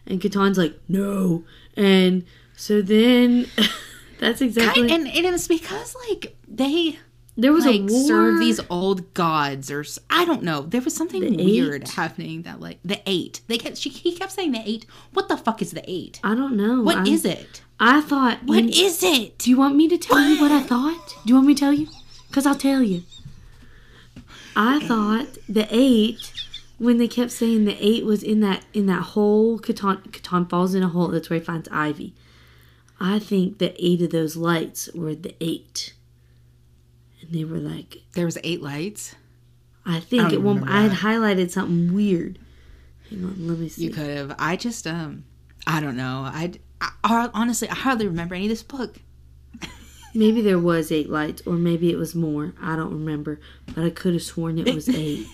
And 0.06 0.20
Ketahn's 0.20 0.58
like, 0.58 0.78
no. 0.88 1.44
And 1.76 2.24
so 2.56 2.82
then, 2.82 3.46
that's 4.20 4.40
exactly. 4.40 4.88
kind, 4.88 5.06
and, 5.06 5.16
and 5.26 5.34
it's 5.34 5.48
because 5.48 5.94
like 6.08 6.36
they 6.46 6.98
there 7.40 7.52
was 7.52 7.64
like 7.64 7.80
a 7.80 7.84
war. 7.84 8.06
serve 8.06 8.38
these 8.40 8.60
old 8.68 9.14
gods 9.14 9.70
or 9.70 9.84
I 10.10 10.24
don't 10.24 10.42
know. 10.42 10.62
There 10.62 10.80
was 10.80 10.94
something 10.94 11.22
The 11.22 11.44
weird 11.44 11.82
eight? 11.84 11.90
happening 11.90 12.42
that 12.42 12.60
like 12.60 12.78
the 12.84 13.00
eight. 13.06 13.40
They 13.46 13.56
kept 13.58 13.76
she 13.78 13.88
he 13.90 14.12
kept 14.14 14.32
saying 14.32 14.52
the 14.52 14.62
eight. 14.66 14.84
What 15.12 15.28
the 15.28 15.36
fuck 15.36 15.62
is 15.62 15.70
the 15.70 15.82
eight? 15.90 16.20
I 16.22 16.34
don't 16.34 16.56
know. 16.56 16.82
What 16.82 16.96
I'm- 16.98 17.06
is 17.06 17.24
it? 17.24 17.62
I 17.80 18.00
thought. 18.00 18.42
What 18.44 18.64
you- 18.64 18.84
is 18.86 19.02
it? 19.02 19.38
Do 19.38 19.48
you 19.50 19.56
want 19.56 19.76
me 19.76 19.86
to 19.88 19.96
tell 19.96 20.20
you 20.20 20.40
what 20.40 20.50
I 20.52 20.62
thought? 20.62 21.14
Do 21.24 21.28
you 21.30 21.34
want 21.36 21.46
me 21.46 21.54
to 21.54 21.60
tell 21.60 21.72
you? 21.72 21.86
Because 22.28 22.44
I'll 22.44 22.54
tell 22.56 22.82
you. 22.82 23.04
I 24.56 24.80
thought 24.80 25.38
the 25.48 25.68
eight, 25.70 26.32
when 26.78 26.98
they 26.98 27.06
kept 27.08 27.30
saying 27.30 27.64
the 27.64 27.76
eight 27.80 28.04
was 28.04 28.22
in 28.24 28.40
that 28.40 28.64
in 28.74 28.86
that 28.86 29.02
hole, 29.14 29.58
Ketahn, 29.60 30.02
Ketahn 30.10 30.48
falls 30.50 30.74
in 30.74 30.82
a 30.82 30.88
hole. 30.88 31.08
That's 31.08 31.30
where 31.30 31.38
he 31.38 31.44
finds 31.44 31.68
Ivy. 31.70 32.14
I 33.00 33.20
think 33.20 33.58
the 33.58 33.72
eight 33.78 34.02
of 34.02 34.10
those 34.10 34.34
lights 34.36 34.88
were 34.92 35.14
the 35.14 35.34
eight, 35.40 35.92
and 37.28 37.38
they 37.38 37.44
were 37.44 37.58
like, 37.58 37.98
There 38.14 38.24
was 38.24 38.38
eight 38.42 38.62
lights. 38.62 39.14
I 39.86 40.00
think 40.00 40.32
at 40.32 40.42
one. 40.42 40.68
I 40.68 40.82
had 40.82 40.92
highlighted 40.92 41.50
something 41.50 41.94
weird. 41.94 42.38
Hang 43.08 43.24
on, 43.24 43.46
let 43.48 43.58
me 43.58 43.68
see. 43.68 43.84
You 43.84 43.90
could 43.90 44.06
have. 44.10 44.34
I 44.38 44.56
just 44.56 44.86
um 44.86 45.24
I 45.66 45.80
don't 45.80 45.96
know. 45.96 46.22
I, 46.26 46.52
I 46.80 46.90
I- 47.04 47.30
honestly 47.34 47.68
I 47.70 47.74
hardly 47.74 48.06
remember 48.06 48.34
any 48.34 48.44
of 48.46 48.50
this 48.50 48.62
book. 48.62 48.96
Maybe 50.14 50.40
there 50.40 50.58
was 50.58 50.90
eight 50.90 51.10
lights, 51.10 51.42
or 51.46 51.52
maybe 51.54 51.90
it 51.92 51.96
was 51.96 52.14
more. 52.14 52.54
I 52.60 52.76
don't 52.76 52.90
remember, 52.92 53.40
but 53.74 53.84
I 53.84 53.90
could 53.90 54.14
have 54.14 54.22
sworn 54.22 54.58
it 54.58 54.74
was 54.74 54.88
eight. 55.04 55.26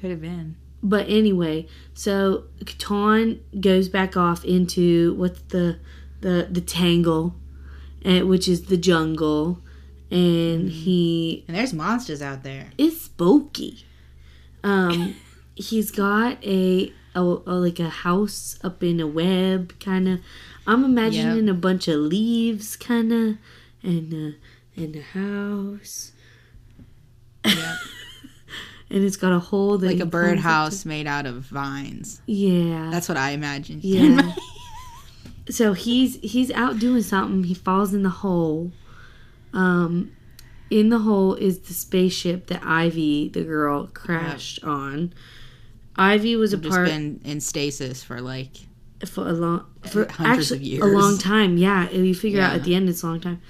Could 0.00 0.10
have 0.10 0.20
been. 0.20 0.56
But 0.82 1.08
anyway, 1.08 1.66
so 1.94 2.44
Ketahn 2.64 3.40
goes 3.60 3.88
back 3.88 4.16
off 4.16 4.44
into 4.44 5.14
what's 5.14 5.40
the 5.48 5.78
the 6.20 6.48
the 6.50 6.60
tangle, 6.60 7.34
and 8.02 8.28
which 8.28 8.46
is 8.48 8.66
the 8.66 8.76
jungle, 8.76 9.60
and 10.10 10.68
he 10.70 11.44
And 11.48 11.56
there's 11.56 11.72
monsters 11.72 12.22
out 12.22 12.42
there. 12.42 12.70
It's 12.78 13.02
spooky. 13.02 13.84
Um, 14.62 15.16
he's 15.54 15.90
got 15.90 16.42
a, 16.44 16.92
a, 17.14 17.20
a 17.20 17.54
like 17.54 17.80
a 17.80 17.88
house 17.88 18.58
up 18.62 18.82
in 18.82 19.00
a 19.00 19.06
web 19.06 19.78
kind 19.80 20.08
of. 20.08 20.20
I'm 20.66 20.84
imagining 20.84 21.48
a 21.48 21.54
bunch 21.54 21.86
of 21.88 22.00
leaves 22.00 22.76
kind 22.76 23.12
of, 23.12 23.38
and 23.82 24.34
uh, 24.34 24.36
and 24.76 24.96
a 24.96 25.02
house. 25.02 26.12
Yep. 27.44 27.56
And 28.88 29.02
it's 29.04 29.16
got 29.16 29.32
a 29.32 29.40
hole 29.40 29.78
that 29.78 29.86
like 29.86 29.98
a 29.98 30.06
birdhouse 30.06 30.84
made 30.84 31.08
out 31.08 31.26
of 31.26 31.42
vines. 31.42 32.22
Yeah, 32.26 32.88
That's 32.92 33.08
what 33.08 33.18
I 33.18 33.30
imagined. 33.30 33.82
Yeah. 33.82 34.32
so 35.50 35.72
he's 35.72 36.16
he's 36.20 36.52
out 36.52 36.78
doing 36.78 37.02
something. 37.02 37.44
He 37.44 37.54
falls 37.54 37.92
in 37.92 38.04
the 38.04 38.10
hole. 38.10 38.70
Um, 39.56 40.12
in 40.70 40.88
the 40.88 40.98
hole 40.98 41.34
is 41.34 41.60
the 41.60 41.74
spaceship 41.74 42.48
that 42.48 42.62
Ivy, 42.64 43.28
the 43.28 43.42
girl, 43.42 43.86
crashed 43.86 44.62
on. 44.64 45.14
Ivy 45.96 46.36
was 46.36 46.52
a 46.52 46.58
just 46.58 46.74
part 46.74 46.88
been 46.88 47.20
in 47.24 47.40
stasis 47.40 48.02
for 48.02 48.20
like 48.20 48.50
for 49.06 49.28
a 49.28 49.32
long 49.32 49.66
for 49.82 50.06
Hundreds 50.10 50.50
of 50.50 50.58
actually 50.58 50.78
a 50.78 50.84
long 50.84 51.18
time. 51.18 51.56
Yeah, 51.56 51.88
you 51.90 52.14
figure 52.14 52.40
out 52.40 52.54
at 52.54 52.64
the 52.64 52.74
end 52.74 52.88
it's 52.88 53.02
a 53.02 53.06
long 53.06 53.20
time. 53.20 53.40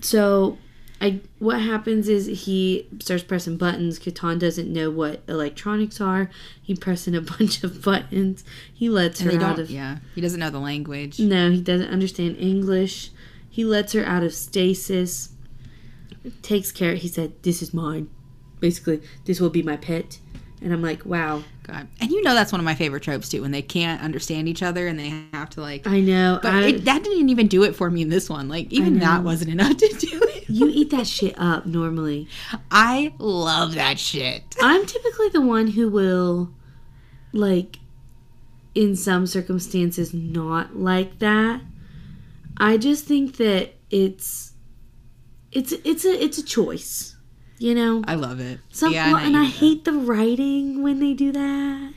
So, 0.00 0.56
I 1.00 1.20
what 1.38 1.60
happens 1.60 2.08
is 2.08 2.26
he 2.44 2.88
starts 3.00 3.24
pressing 3.24 3.56
buttons. 3.56 3.98
Ketahn 3.98 4.38
doesn't 4.38 4.72
know 4.72 4.90
what 4.90 5.22
electronics 5.28 6.00
are. 6.00 6.30
He 6.62 6.74
pressing 6.74 7.14
a 7.14 7.20
bunch 7.38 7.62
of 7.64 7.82
buttons. 7.82 8.44
He 8.72 8.88
lets 8.88 9.20
and 9.20 9.32
her 9.32 9.42
out 9.42 9.58
of 9.58 9.70
Yeah, 9.70 9.98
he 10.14 10.20
doesn't 10.20 10.40
know 10.40 10.50
the 10.50 10.60
language. 10.60 11.18
no, 11.18 11.50
he 11.50 11.60
doesn't 11.60 11.88
understand 11.88 12.36
English. 12.38 13.10
He 13.56 13.64
lets 13.64 13.94
her 13.94 14.04
out 14.04 14.22
of 14.22 14.34
stasis. 14.34 15.30
Takes 16.42 16.70
care. 16.70 16.94
He 16.94 17.08
said, 17.08 17.32
"This 17.42 17.62
is 17.62 17.72
mine." 17.72 18.10
Basically, 18.60 19.00
this 19.24 19.40
will 19.40 19.48
be 19.48 19.62
my 19.62 19.78
pet. 19.78 20.18
And 20.60 20.74
I'm 20.74 20.82
like, 20.82 21.06
"Wow, 21.06 21.42
God, 21.62 21.88
and 21.98 22.10
you 22.10 22.22
know 22.22 22.34
that's 22.34 22.52
one 22.52 22.60
of 22.60 22.66
my 22.66 22.74
favorite 22.74 23.02
tropes 23.02 23.30
too. 23.30 23.40
When 23.40 23.52
they 23.52 23.62
can't 23.62 24.02
understand 24.02 24.46
each 24.46 24.62
other 24.62 24.86
and 24.86 24.98
they 24.98 25.24
have 25.32 25.48
to 25.50 25.62
like. 25.62 25.86
I 25.86 26.00
know." 26.00 26.38
But 26.42 26.52
I, 26.52 26.66
it, 26.66 26.84
that 26.84 27.02
didn't 27.02 27.30
even 27.30 27.46
do 27.46 27.62
it 27.62 27.74
for 27.74 27.88
me 27.88 28.02
in 28.02 28.10
this 28.10 28.28
one. 28.28 28.46
Like 28.46 28.70
even 28.70 28.98
that 28.98 29.22
wasn't 29.22 29.52
enough 29.52 29.78
to 29.78 29.88
do 29.88 30.20
it. 30.22 30.44
you 30.50 30.68
eat 30.68 30.90
that 30.90 31.06
shit 31.06 31.34
up 31.38 31.64
normally. 31.64 32.28
I 32.70 33.14
love 33.18 33.74
that 33.76 33.98
shit. 33.98 34.54
I'm 34.60 34.84
typically 34.84 35.30
the 35.30 35.40
one 35.40 35.68
who 35.68 35.88
will, 35.88 36.50
like, 37.32 37.78
in 38.74 38.96
some 38.96 39.26
circumstances, 39.26 40.12
not 40.12 40.76
like 40.76 41.20
that. 41.20 41.62
I 42.58 42.76
just 42.76 43.04
think 43.04 43.36
that 43.36 43.74
it's, 43.90 44.52
it's 45.52 45.72
it's 45.84 46.04
a 46.04 46.22
it's 46.22 46.38
a 46.38 46.44
choice, 46.44 47.16
you 47.58 47.74
know. 47.74 48.02
I 48.06 48.14
love 48.14 48.40
it. 48.40 48.60
Some 48.70 48.92
yeah, 48.92 49.12
well, 49.12 49.24
and 49.24 49.36
I 49.36 49.44
hate 49.44 49.84
the 49.84 49.92
writing 49.92 50.82
when 50.82 51.00
they 51.00 51.14
do 51.14 51.32
that. 51.32 51.92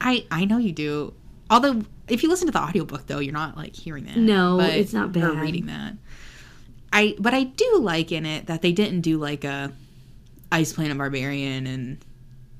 I 0.00 0.26
I 0.30 0.44
know 0.44 0.58
you 0.58 0.72
do. 0.72 1.14
Although 1.50 1.82
if 2.08 2.22
you 2.22 2.28
listen 2.28 2.46
to 2.46 2.52
the 2.52 2.60
audiobook 2.60 3.06
though, 3.06 3.18
you're 3.18 3.32
not 3.32 3.56
like 3.56 3.74
hearing 3.74 4.04
that. 4.04 4.16
No, 4.16 4.60
it's 4.60 4.92
not 4.92 5.12
bad. 5.12 5.24
Or 5.24 5.32
reading 5.34 5.66
that. 5.66 5.94
I 6.92 7.16
but 7.18 7.34
I 7.34 7.44
do 7.44 7.78
like 7.80 8.12
in 8.12 8.26
it 8.26 8.46
that 8.46 8.62
they 8.62 8.72
didn't 8.72 9.00
do 9.00 9.18
like 9.18 9.44
a 9.44 9.72
Ice 10.52 10.72
Planet 10.72 10.98
Barbarian 10.98 11.66
and 11.66 12.04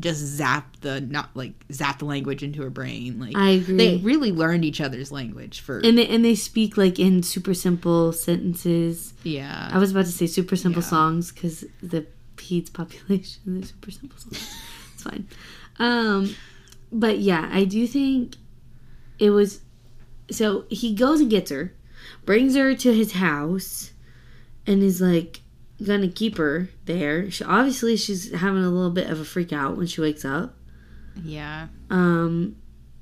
just 0.00 0.20
zap 0.20 0.76
the 0.80 1.00
not 1.00 1.30
like 1.36 1.52
zap 1.72 1.98
the 1.98 2.04
language 2.04 2.42
into 2.42 2.62
her 2.62 2.70
brain. 2.70 3.18
Like 3.20 3.36
I 3.36 3.50
agree. 3.50 3.76
They 3.76 3.96
really 3.98 4.32
learned 4.32 4.64
each 4.64 4.80
other's 4.80 5.12
language 5.12 5.60
for 5.60 5.78
And 5.78 5.98
they 5.98 6.06
and 6.08 6.24
they 6.24 6.34
speak 6.34 6.76
like 6.76 6.98
in 6.98 7.22
super 7.22 7.54
simple 7.54 8.12
sentences. 8.12 9.14
yeah. 9.22 9.68
I 9.72 9.78
was 9.78 9.90
about 9.92 10.06
to 10.06 10.12
say 10.12 10.26
super 10.26 10.56
simple 10.56 10.82
Yeah. 10.82 10.88
songs 10.88 11.32
because 11.32 11.64
the 11.82 12.06
peds 12.36 12.72
population 12.80 13.58
is 13.62 13.68
super 13.68 13.90
simple 13.90 14.18
songs. 14.18 14.54
it's 14.94 15.02
fine. 15.02 15.28
Um, 15.78 16.34
but 16.92 17.18
yeah, 17.18 17.48
I 17.52 17.64
do 17.64 17.86
think 17.86 18.36
it 19.18 19.30
was. 19.30 19.60
So 20.30 20.64
he 20.70 20.94
goes 20.94 21.20
and 21.20 21.28
gets 21.30 21.50
her, 21.50 21.74
brings 22.24 22.54
her 22.56 22.74
to 22.74 22.94
his 22.94 23.12
house, 23.12 23.92
and 24.66 24.82
is 24.82 25.00
like 25.00 25.40
gonna 25.84 26.08
keep 26.08 26.36
her 26.38 26.68
there. 26.84 27.30
She, 27.30 27.44
obviously, 27.44 27.96
she's 27.96 28.32
having 28.32 28.62
a 28.64 28.68
little 28.70 28.90
bit 28.90 29.08
of 29.10 29.20
a 29.20 29.24
freak 29.24 29.52
out 29.52 29.76
when 29.76 29.86
she 29.86 30.00
wakes 30.00 30.24
up. 30.24 30.54
yeah. 31.24 31.68
Um, 31.90 32.56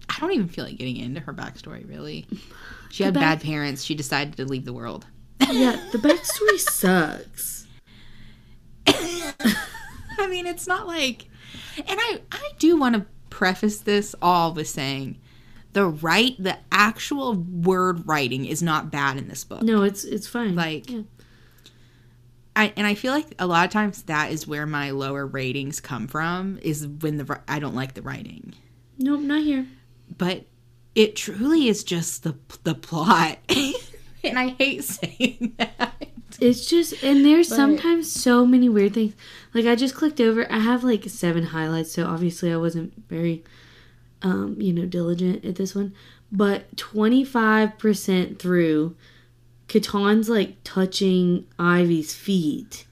I 0.08 0.18
don't 0.20 0.32
even 0.32 0.48
feel 0.48 0.64
like 0.64 0.78
getting 0.78 0.96
into 0.96 1.20
her 1.20 1.32
backstory 1.34 1.88
really. 1.88 2.26
She 2.90 3.02
had 3.04 3.12
back- 3.12 3.40
bad 3.40 3.42
parents. 3.46 3.84
She 3.84 3.94
decided 3.94 4.38
to 4.38 4.46
leave 4.46 4.64
the 4.64 4.72
world. 4.72 5.04
yeah, 5.50 5.78
the 5.92 5.98
backstory 5.98 6.58
sucks. 6.58 7.66
I 8.86 10.26
mean, 10.28 10.46
it's 10.46 10.66
not 10.66 10.86
like, 10.86 11.26
and 11.76 11.98
I 12.00 12.20
I 12.32 12.50
do 12.58 12.76
want 12.78 12.94
to 12.96 13.06
preface 13.30 13.78
this 13.80 14.14
all 14.22 14.54
with 14.54 14.68
saying, 14.68 15.18
the 15.74 15.84
right 15.86 16.34
the 16.42 16.56
actual 16.72 17.34
word 17.34 18.06
writing 18.08 18.46
is 18.46 18.62
not 18.62 18.90
bad 18.90 19.16
in 19.18 19.28
this 19.28 19.44
book. 19.44 19.62
No, 19.62 19.82
it's 19.82 20.04
it's 20.04 20.26
fine. 20.26 20.54
Like- 20.54 20.90
yeah. 20.90 21.02
I 22.58 22.72
and 22.76 22.86
I 22.86 22.94
feel 22.94 23.12
like 23.12 23.34
a 23.38 23.46
lot 23.46 23.64
of 23.64 23.70
times 23.70 24.02
that 24.02 24.32
is 24.32 24.46
where 24.46 24.66
my 24.66 24.90
lower 24.90 25.26
ratings 25.26 25.80
come 25.80 26.06
from 26.08 26.58
is 26.60 26.86
when 26.86 27.16
the 27.16 27.40
I 27.48 27.58
don't 27.60 27.74
like 27.74 27.94
the 27.94 28.02
writing. 28.02 28.52
nope, 28.98 29.20
not 29.20 29.42
here. 29.42 29.66
But 30.16 30.44
it 30.94 31.14
truly 31.16 31.68
is 31.68 31.84
just 31.84 32.24
the 32.24 32.34
the 32.64 32.74
plot. 32.74 33.38
and 34.24 34.38
I 34.38 34.48
hate 34.58 34.84
saying 34.84 35.54
that. 35.58 35.94
It's 36.40 36.66
just, 36.66 37.02
and 37.02 37.24
there's 37.24 37.48
But- 37.48 37.56
sometimes 37.56 38.12
so 38.12 38.46
many 38.46 38.68
weird 38.68 38.94
things. 38.94 39.14
Like 39.54 39.66
I 39.66 39.74
just 39.74 39.94
clicked 39.94 40.20
over. 40.20 40.50
I 40.52 40.58
have 40.58 40.84
like 40.84 41.04
seven 41.08 41.44
highlights, 41.46 41.92
so 41.92 42.06
obviously 42.06 42.52
I 42.52 42.56
wasn't 42.56 42.92
very, 43.08 43.42
um, 44.22 44.56
you 44.60 44.72
know, 44.72 44.84
diligent 44.84 45.44
at 45.44 45.56
this 45.56 45.74
one. 45.74 45.94
But 46.30 46.76
twenty 46.76 47.24
five 47.24 47.78
percent 47.78 48.38
through, 48.38 48.94
Ketahn's 49.68 50.28
like 50.28 50.56
touching 50.64 51.46
Ivy's 51.58 52.14
feet, 52.14 52.86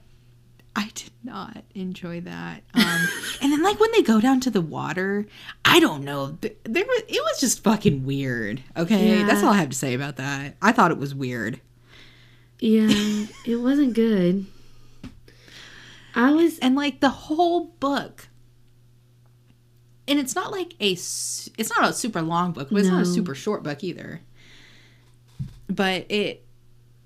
I 0.77 0.91
did 0.93 1.09
not 1.23 1.63
enjoy 1.73 2.21
that. 2.21 2.61
Um, 2.75 3.07
and 3.41 3.51
then, 3.51 3.63
like 3.63 3.79
when 3.79 3.91
they 3.93 4.03
go 4.03 4.21
down 4.21 4.39
to 4.41 4.51
the 4.51 4.61
water, 4.61 5.25
I 5.65 5.79
don't 5.79 6.03
know. 6.03 6.37
th- 6.39 6.55
There, 6.63 6.85
was, 6.85 7.01
it 7.07 7.19
was 7.23 7.39
just 7.39 7.63
fucking 7.63 8.05
weird. 8.05 8.61
Okay, 8.77 9.23
that's 9.23 9.43
all 9.43 9.51
I 9.51 9.57
have 9.57 9.71
to 9.71 9.75
say 9.75 9.95
about 9.95 10.17
that. 10.17 10.55
I 10.61 10.71
thought 10.71 10.91
it 10.91 10.99
was 10.99 11.15
weird. 11.15 11.59
Yeah, 12.59 12.87
it 13.45 13.55
wasn't 13.55 13.95
good. 13.95 14.45
I 16.13 16.31
was 16.31 16.59
and 16.59 16.75
like 16.75 16.99
the 16.99 17.09
whole 17.09 17.65
book 17.79 18.27
and 20.07 20.17
it's 20.19 20.35
not 20.35 20.51
like 20.51 20.73
a, 20.79 20.91
it's 20.93 21.69
not 21.77 21.89
a 21.89 21.93
super 21.93 22.23
long 22.23 22.53
book 22.53 22.69
but 22.71 22.79
it's 22.79 22.89
not 22.89 23.03
a 23.03 23.05
super 23.05 23.35
short 23.35 23.61
book 23.61 23.83
either 23.83 24.21
but 25.69 26.09
it 26.09 26.43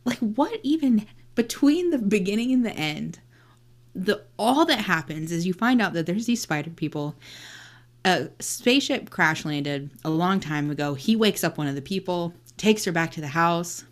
like 0.05 0.19
what 0.19 0.61
even 0.63 1.05
between 1.35 1.89
the 1.89 1.97
beginning 1.97 2.53
and 2.53 2.65
the 2.65 2.71
end 2.71 3.19
the 3.93 4.23
all 4.37 4.65
that 4.65 4.79
happens 4.79 5.31
is 5.31 5.45
you 5.45 5.53
find 5.53 5.81
out 5.81 5.93
that 5.93 6.05
there's 6.05 6.25
these 6.25 6.41
spider 6.41 6.69
people 6.69 7.15
a 8.05 8.29
spaceship 8.39 9.09
crash 9.09 9.45
landed 9.45 9.89
a 10.03 10.09
long 10.09 10.39
time 10.39 10.71
ago 10.71 10.93
he 10.93 11.15
wakes 11.15 11.43
up 11.43 11.57
one 11.57 11.67
of 11.67 11.75
the 11.75 11.81
people 11.81 12.33
takes 12.57 12.85
her 12.85 12.91
back 12.91 13.11
to 13.11 13.21
the 13.21 13.27
house 13.27 13.83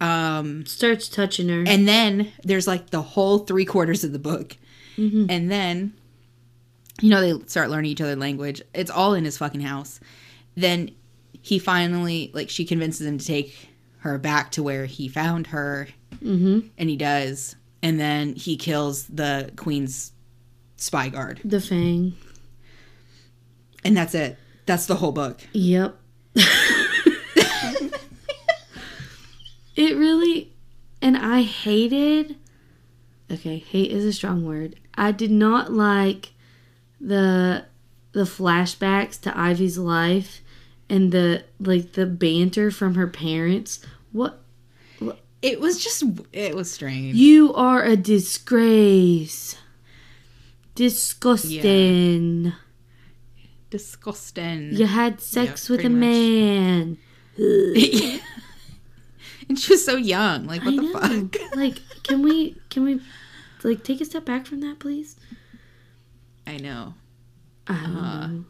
um 0.00 0.64
starts 0.64 1.08
touching 1.08 1.48
her. 1.48 1.64
and 1.66 1.88
then 1.88 2.32
there's 2.44 2.66
like 2.66 2.90
the 2.90 3.02
whole 3.02 3.40
three 3.40 3.64
quarters 3.64 4.04
of 4.04 4.12
the 4.12 4.18
book. 4.18 4.56
And 5.30 5.48
then, 5.50 5.94
you 7.00 7.10
know, 7.10 7.20
they 7.20 7.46
start 7.46 7.70
learning 7.70 7.92
each 7.92 8.00
other 8.00 8.16
language. 8.16 8.60
It's 8.74 8.90
all 8.90 9.14
in 9.14 9.24
his 9.24 9.38
fucking 9.38 9.60
house. 9.60 10.00
Then 10.56 10.90
he 11.40 11.60
finally, 11.60 12.32
like, 12.34 12.50
she 12.50 12.64
convinces 12.64 13.06
him 13.06 13.18
to 13.18 13.24
take 13.24 13.68
her 13.98 14.18
back 14.18 14.50
to 14.52 14.62
where 14.62 14.86
he 14.86 15.08
found 15.08 15.48
her. 15.48 15.88
mm-hmm. 16.16 16.66
And 16.76 16.90
he 16.90 16.96
does. 16.96 17.54
And 17.82 17.98
then 17.98 18.34
he 18.34 18.56
kills 18.56 19.04
the 19.04 19.52
queen's 19.56 20.12
spy 20.76 21.08
guard. 21.08 21.40
The 21.44 21.60
Fang. 21.60 22.14
And 23.84 23.96
that's 23.96 24.14
it. 24.14 24.36
That's 24.66 24.86
the 24.86 24.96
whole 24.96 25.12
book. 25.12 25.40
Yep. 25.52 25.96
it 29.76 29.96
really, 29.96 30.52
and 31.00 31.16
I 31.16 31.42
hated. 31.42 32.36
Okay, 33.30 33.58
hate 33.58 33.90
is 33.92 34.04
a 34.04 34.12
strong 34.12 34.44
word. 34.44 34.76
I 34.94 35.12
did 35.12 35.30
not 35.30 35.72
like 35.72 36.32
the 37.00 37.66
the 38.12 38.24
flashbacks 38.24 39.20
to 39.20 39.38
Ivy's 39.38 39.78
life 39.78 40.40
and 40.90 41.12
the 41.12 41.44
like 41.60 41.92
the 41.92 42.06
banter 42.06 42.70
from 42.70 42.94
her 42.94 43.06
parents. 43.06 43.80
What 44.12 44.42
It 45.40 45.60
was 45.60 45.82
just, 45.82 46.02
it 46.32 46.54
was 46.56 46.70
strange. 46.70 47.14
you 47.14 47.54
are 47.54 47.82
a 47.84 47.96
disgrace. 47.96 49.56
Disgusting. 50.74 52.52
Disgusting. 53.70 54.72
You 54.74 54.86
had 54.86 55.20
sex 55.20 55.68
Yeah, 55.68 55.76
with 55.76 55.84
a 55.84 55.88
much. 55.90 56.00
man. 56.00 56.98
and 59.48 59.58
she 59.58 59.72
was 59.72 59.84
so 59.84 59.96
young. 59.96 60.46
Like, 60.46 60.64
what 60.64 60.74
I 60.74 60.76
the 60.76 60.82
know. 60.82 60.92
fuck? 61.28 61.36
like, 61.56 61.78
can 62.02 62.22
we 62.22 62.56
can 62.70 62.84
we 62.84 63.00
like 63.62 63.84
take 63.84 64.00
a 64.00 64.04
step 64.04 64.24
back 64.24 64.46
from 64.46 64.60
that, 64.60 64.78
please? 64.78 65.16
I 66.46 66.56
know. 66.58 66.94
Don't 67.66 67.76
Uh. 67.76 68.24
I'm 68.24 68.46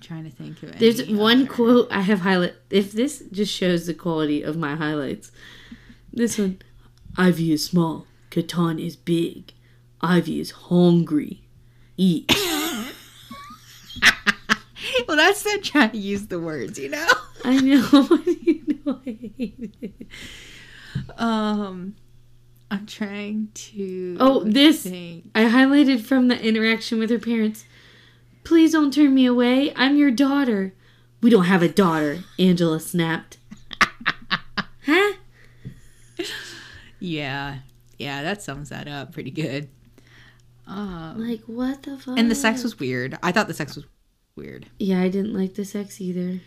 trying 0.00 0.24
to 0.24 0.30
think 0.30 0.62
of 0.62 0.70
it. 0.70 0.78
There's 0.78 1.08
one 1.08 1.46
quote 1.46 1.88
I 1.90 2.00
have 2.02 2.20
highlight. 2.20 2.54
If 2.70 2.92
this 2.92 3.22
just 3.32 3.52
shows 3.54 3.86
the 3.86 3.94
quality 3.94 4.42
of 4.42 4.56
my 4.56 4.74
highlights, 4.76 5.30
this 6.14 6.38
one, 6.38 6.60
Ivy 7.16 7.52
is 7.52 7.64
small, 7.64 8.06
Ketahn 8.30 8.84
is 8.84 8.96
big, 8.96 9.52
Ivy 10.00 10.40
is 10.40 10.50
hungry. 10.52 11.42
Eat. 11.96 12.28
well, 15.06 15.16
that's 15.16 15.42
them 15.44 15.62
trying 15.62 15.90
to 15.92 15.98
use 15.98 16.26
the 16.26 16.40
words, 16.40 16.78
you 16.78 16.88
know. 16.88 17.06
I 17.44 17.60
know. 17.60 18.08
you 18.42 18.64
know 18.84 19.00
I 19.06 19.18
hate 19.38 19.76
it. 19.80 20.06
Um, 21.16 21.94
I'm 22.70 22.86
trying 22.86 23.48
to. 23.54 24.16
Oh, 24.18 24.42
this- 24.44 24.82
think. 24.82 25.30
I 25.34 25.44
highlighted 25.44 26.02
from 26.04 26.28
the 26.28 26.40
interaction 26.40 26.98
with 26.98 27.10
her 27.10 27.18
parents. 27.18 27.64
Please 28.42 28.72
don't 28.72 28.92
turn 28.92 29.14
me 29.14 29.24
away. 29.26 29.72
I'm 29.76 29.96
your 29.96 30.10
daughter. 30.10 30.74
We 31.22 31.30
don't 31.30 31.44
have 31.44 31.62
a 31.62 31.68
daughter, 31.68 32.18
Angela 32.38 32.78
snapped. 32.80 33.38
huh? 34.84 35.12
Yeah, 37.04 37.58
yeah, 37.98 38.22
that 38.22 38.42
sums 38.42 38.70
that 38.70 38.88
up 38.88 39.12
pretty 39.12 39.30
good. 39.30 39.68
Um, 40.66 41.26
Like, 41.28 41.42
what 41.42 41.82
the 41.82 41.98
fuck? 41.98 42.18
and 42.18 42.30
the 42.30 42.34
sex 42.34 42.62
was 42.62 42.78
weird. 42.78 43.18
I 43.22 43.32
thought 43.32 43.48
the 43.48 43.54
sex 43.54 43.76
was 43.76 43.84
weird. 44.36 44.66
Yeah, 44.78 45.00
I 45.02 45.08
didn't 45.08 45.34
like 45.34 45.54
the 45.54 45.64
sex 45.64 46.00
either. 46.00 46.40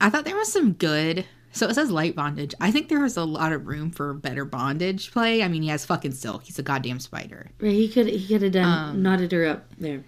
I 0.00 0.08
thought 0.10 0.24
there 0.24 0.36
was 0.36 0.52
some 0.52 0.72
good. 0.72 1.26
So 1.52 1.66
it 1.68 1.74
says 1.74 1.90
light 1.90 2.14
bondage. 2.14 2.54
I 2.60 2.70
think 2.70 2.88
there 2.88 3.00
was 3.00 3.16
a 3.16 3.24
lot 3.24 3.52
of 3.52 3.66
room 3.66 3.90
for 3.90 4.12
better 4.12 4.44
bondage 4.44 5.10
play. 5.10 5.42
I 5.42 5.48
mean, 5.48 5.62
he 5.62 5.68
has 5.68 5.86
fucking 5.86 6.12
silk. 6.12 6.44
He's 6.44 6.58
a 6.58 6.62
goddamn 6.62 7.00
spider. 7.00 7.50
Right, 7.60 7.72
he 7.72 7.88
could 7.88 8.06
he 8.08 8.26
could 8.28 8.42
have 8.42 8.52
done 8.52 8.90
Um, 8.90 9.02
knotted 9.02 9.32
her 9.32 9.46
up 9.46 9.66
there. 9.78 10.04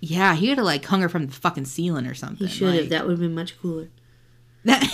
Yeah, 0.00 0.34
he 0.34 0.48
could 0.48 0.58
have 0.58 0.64
like 0.64 0.84
hung 0.84 1.00
her 1.02 1.08
from 1.08 1.26
the 1.26 1.32
fucking 1.32 1.66
ceiling 1.66 2.06
or 2.06 2.14
something. 2.14 2.48
He 2.48 2.52
should 2.52 2.68
have. 2.72 2.80
like- 2.82 2.88
That 2.90 3.04
would 3.06 3.12
have 3.12 3.20
been 3.20 3.34
much 3.34 3.60
cooler. 3.60 3.90
That 4.64 4.84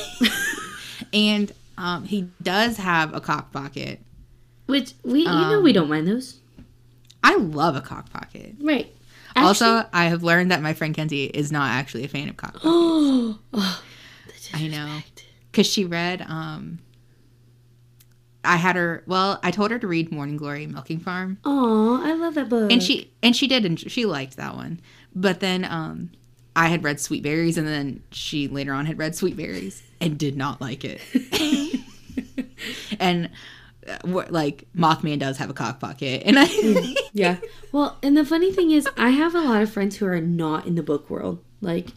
and 1.15 1.53
um, 1.79 2.05
he 2.05 2.29
does 2.43 2.77
have 2.77 3.15
a 3.15 3.21
cock 3.21 3.53
pocket. 3.53 4.01
Which 4.67 4.93
we 5.03 5.21
you 5.21 5.25
know 5.27 5.61
we 5.63 5.73
don't 5.73 5.89
mind 5.89 6.07
those. 6.09 6.41
I 7.23 7.37
love 7.37 7.77
a 7.77 7.81
cock 7.81 8.11
pocket. 8.11 8.57
Right. 8.61 8.95
also, 9.37 9.85
I 9.93 10.07
have 10.07 10.23
learned 10.23 10.51
that 10.51 10.61
my 10.61 10.75
friend 10.75 10.95
Kenzie 10.95 11.25
is 11.27 11.51
not 11.51 11.71
actually 11.71 12.05
a 12.05 12.09
fan 12.09 12.29
of 12.29 12.37
cock 12.37 12.53
pockets. 12.55 12.67
oh, 12.67 13.39
oh, 13.55 13.83
I 14.53 14.67
know. 14.69 14.99
Because 15.51 15.67
she 15.67 15.85
read, 15.85 16.23
um, 16.23 16.81
I 18.45 18.57
had 18.57 18.77
her, 18.77 19.03
well, 19.07 19.41
I 19.43 19.51
told 19.51 19.71
her 19.71 19.79
to 19.79 19.87
read 19.87 20.13
Morning 20.13 20.37
Glory 20.37 20.67
Milking 20.67 21.01
Farm. 21.01 21.39
Oh, 21.45 22.01
I 22.03 22.15
love 22.15 22.35
that 22.35 22.49
book. 22.49 22.71
And 22.71 22.83
she, 22.83 23.11
and 23.23 23.35
she 23.35 23.47
did, 23.47 23.65
and 23.65 23.79
she 23.79 24.05
liked 24.05 24.37
that 24.37 24.55
one. 24.55 24.81
But 25.15 25.41
then, 25.41 25.65
um, 25.65 26.11
I 26.59 26.67
had 26.67 26.83
read 26.83 26.99
Sweet 26.99 27.23
Berries, 27.23 27.57
and 27.57 27.69
then 27.69 28.03
she 28.11 28.49
later 28.49 28.73
on 28.73 28.85
had 28.85 28.99
read 28.99 29.15
Sweet 29.15 29.37
Berries 29.37 29.81
and 30.01 30.19
did 30.19 30.37
not 30.37 30.61
like 30.61 30.85
it. 30.85 31.01
and 32.99 33.31
uh, 33.89 34.25
like 34.29 34.67
Mothman 34.77 35.21
does 35.21 35.39
have 35.39 35.51
a 35.51 35.55
cock 35.55 35.79
pocket, 35.79 36.25
and 36.27 36.37
I 36.37 36.47
yeah. 37.13 37.37
Well, 37.71 37.97
and 38.03 38.17
the 38.17 38.25
funny 38.25 38.51
thing 38.51 38.73
is, 38.73 38.89
I 38.97 39.11
have 39.11 39.37
a 39.37 39.41
lot 39.41 39.63
of 39.63 39.71
friends 39.71 39.99
who 39.99 40.07
are 40.07 40.21
not 40.21 40.67
in 40.67 40.75
the 40.75 40.83
book 40.83 41.09
world, 41.09 41.45
like 41.61 41.91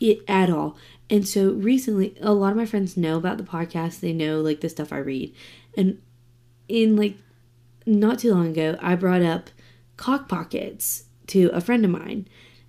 it 0.00 0.20
at 0.26 0.48
all. 0.48 0.78
And 1.10 1.28
so 1.28 1.50
recently, 1.50 2.16
a 2.22 2.32
lot 2.32 2.52
of 2.52 2.56
my 2.56 2.64
friends 2.64 2.96
know 2.96 3.18
about 3.18 3.36
the 3.36 3.44
podcast. 3.44 4.00
They 4.00 4.14
know 4.14 4.40
like 4.40 4.62
the 4.62 4.70
stuff 4.70 4.94
I 4.94 4.98
read, 4.98 5.34
and 5.76 6.00
in 6.68 6.96
like 6.96 7.16
not 7.84 8.20
too 8.20 8.32
long 8.32 8.46
ago, 8.46 8.78
I 8.80 8.94
brought 8.94 9.20
up 9.20 9.50
cock 9.98 10.26
pockets 10.26 11.04
to 11.26 11.50
a 11.52 11.60
friend 11.60 11.84
of 11.84 11.90
mine, 11.90 12.26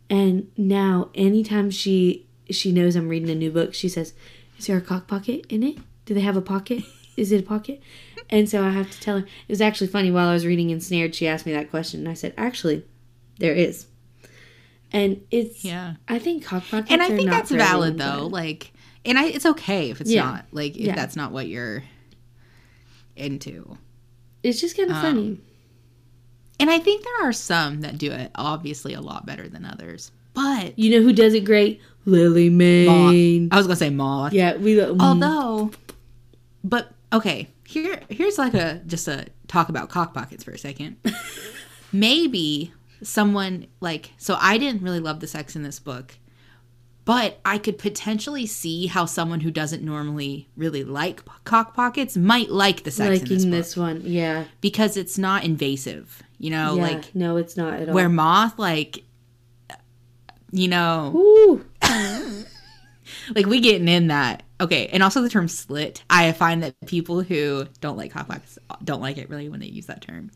and 0.10 0.50
now 0.58 1.10
anytime 1.16 1.70
she 1.72 2.26
she 2.50 2.72
knows 2.72 2.96
I'm 2.96 3.10
reading 3.10 3.30
a 3.30 3.36
new 3.36 3.52
book, 3.52 3.74
she 3.74 3.90
says, 3.90 4.14
"Is 4.58 4.68
there 4.68 4.78
a 4.78 4.82
cock 4.82 5.08
pocket 5.08 5.46
in 5.50 5.64
it?" 5.64 5.78
Do 6.06 6.14
they 6.14 6.22
have 6.22 6.38
a 6.38 6.42
pocket? 6.42 6.84
Is 7.18 7.32
it 7.32 7.40
a 7.42 7.44
pocket? 7.48 7.82
And 8.30 8.50
so 8.50 8.62
I 8.62 8.72
have 8.72 8.92
to 8.92 9.00
tell 9.00 9.20
her. 9.20 9.26
It 9.26 9.50
was 9.52 9.62
actually 9.62 9.88
funny 9.88 10.12
while 10.12 10.28
I 10.28 10.34
was 10.34 10.46
reading 10.46 10.70
Ensnared, 10.70 11.16
she 11.16 11.30
asked 11.30 11.46
me 11.46 11.54
that 11.54 11.70
question, 11.70 12.02
and 12.02 12.10
I 12.10 12.14
said, 12.14 12.34
actually, 12.38 12.84
there 13.40 13.54
is. 13.54 13.86
And 14.92 15.22
it's, 15.32 15.64
Yeah. 15.64 15.94
I 16.10 16.20
think 16.20 16.44
cock 16.44 16.64
pockets 16.70 16.92
And 16.92 17.02
I 17.02 17.08
think 17.08 17.30
that's 17.30 17.50
valid 17.52 17.98
though. 17.98 18.28
Like, 18.30 18.74
and 19.06 19.18
I, 19.18 19.28
it's 19.28 19.46
okay 19.46 19.90
if 19.92 20.02
it's 20.02 20.12
Yeah. 20.12 20.26
not. 20.26 20.46
Like, 20.52 20.76
if 20.76 20.88
Yeah. 20.88 20.96
that's 20.96 21.16
not 21.16 21.32
what 21.32 21.48
you're 21.48 21.84
into. 23.16 23.78
It's 24.44 24.60
just 24.60 24.76
kind 24.78 24.90
of 24.92 24.98
Um, 24.98 25.02
funny. 25.02 25.38
And 26.60 26.70
I 26.70 26.80
think 26.80 27.04
there 27.04 27.30
are 27.30 27.34
some 27.34 27.82
that 27.82 27.98
do 27.98 28.12
it 28.12 28.32
obviously 28.36 28.94
a 28.94 29.02
lot 29.02 29.26
better 29.26 29.48
than 29.48 29.66
others. 29.66 30.12
But 30.34 30.78
You 30.78 30.92
know 30.92 31.02
who 31.06 31.14
does 31.14 31.34
it 31.34 31.46
great? 31.46 31.82
Lily 32.06 32.50
Mayne. 32.50 33.50
I 33.52 33.58
was 33.58 33.68
gonna 33.68 33.76
say 33.76 33.90
moth. 33.90 34.34
Yeah, 34.34 34.56
we. 34.56 34.76
mm, 34.76 34.96
Although, 35.00 35.72
but 36.64 36.92
okay, 37.12 37.50
here 37.66 38.00
here's 38.10 38.38
like 38.38 38.54
a 38.54 38.82
just 38.88 39.08
a 39.08 39.26
talk 39.48 39.70
about 39.70 39.90
cock 39.90 40.14
pockets 40.14 40.44
for 40.44 40.52
a 40.52 40.58
second. 40.58 40.98
Maybe 41.92 42.74
someone 43.04 43.68
like 43.80 44.12
so 44.18 44.38
I 44.40 44.58
didn't 44.58 44.82
really 44.82 45.00
love 45.00 45.20
the 45.20 45.28
sex 45.28 45.56
in 45.56 45.64
this 45.64 45.80
book, 45.80 46.18
but 47.08 47.40
I 47.46 47.58
could 47.58 47.78
potentially 47.78 48.46
see 48.46 48.88
how 48.88 49.06
someone 49.06 49.40
who 49.40 49.50
doesn't 49.50 49.82
normally 49.82 50.50
really 50.58 50.84
like 50.84 51.24
p- 51.24 51.32
cock 51.46 51.74
pockets 51.74 52.18
might 52.18 52.52
like 52.52 52.84
the 52.84 52.92
sex 52.92 53.08
in 53.08 53.14
this 53.14 53.32
liking 53.32 53.52
this 53.52 53.78
one, 53.78 54.02
yeah, 54.04 54.44
because 54.60 54.98
it's 54.98 55.18
not 55.18 55.46
invasive. 55.46 56.22
You 56.38 56.50
know, 56.50 56.76
yeah. 56.76 56.82
like 56.82 57.16
no, 57.16 57.38
it's 57.38 57.56
not 57.56 57.76
at 57.76 57.88
all. 57.88 57.96
where 57.96 58.10
moth 58.10 58.60
like 58.60 59.06
you 60.52 60.68
know 60.68 61.14
Ooh, 61.16 61.66
like 63.36 63.46
we 63.46 63.60
getting 63.60 63.88
in 63.88 64.08
that 64.08 64.44
okay 64.60 64.88
and 64.88 65.04
also 65.04 65.22
the 65.22 65.30
term 65.30 65.48
slit 65.48 66.04
i 66.10 66.32
find 66.32 66.64
that 66.64 66.74
people 66.86 67.22
who 67.22 67.66
don't 67.82 67.98
like 67.98 68.12
cock 68.12 68.28
pockets 68.28 68.58
don't 68.84 69.02
like 69.02 69.18
it 69.18 69.30
really 69.30 69.50
when 69.50 69.60
they 69.60 69.68
use 69.68 69.86
that 69.88 70.02
term 70.02 70.32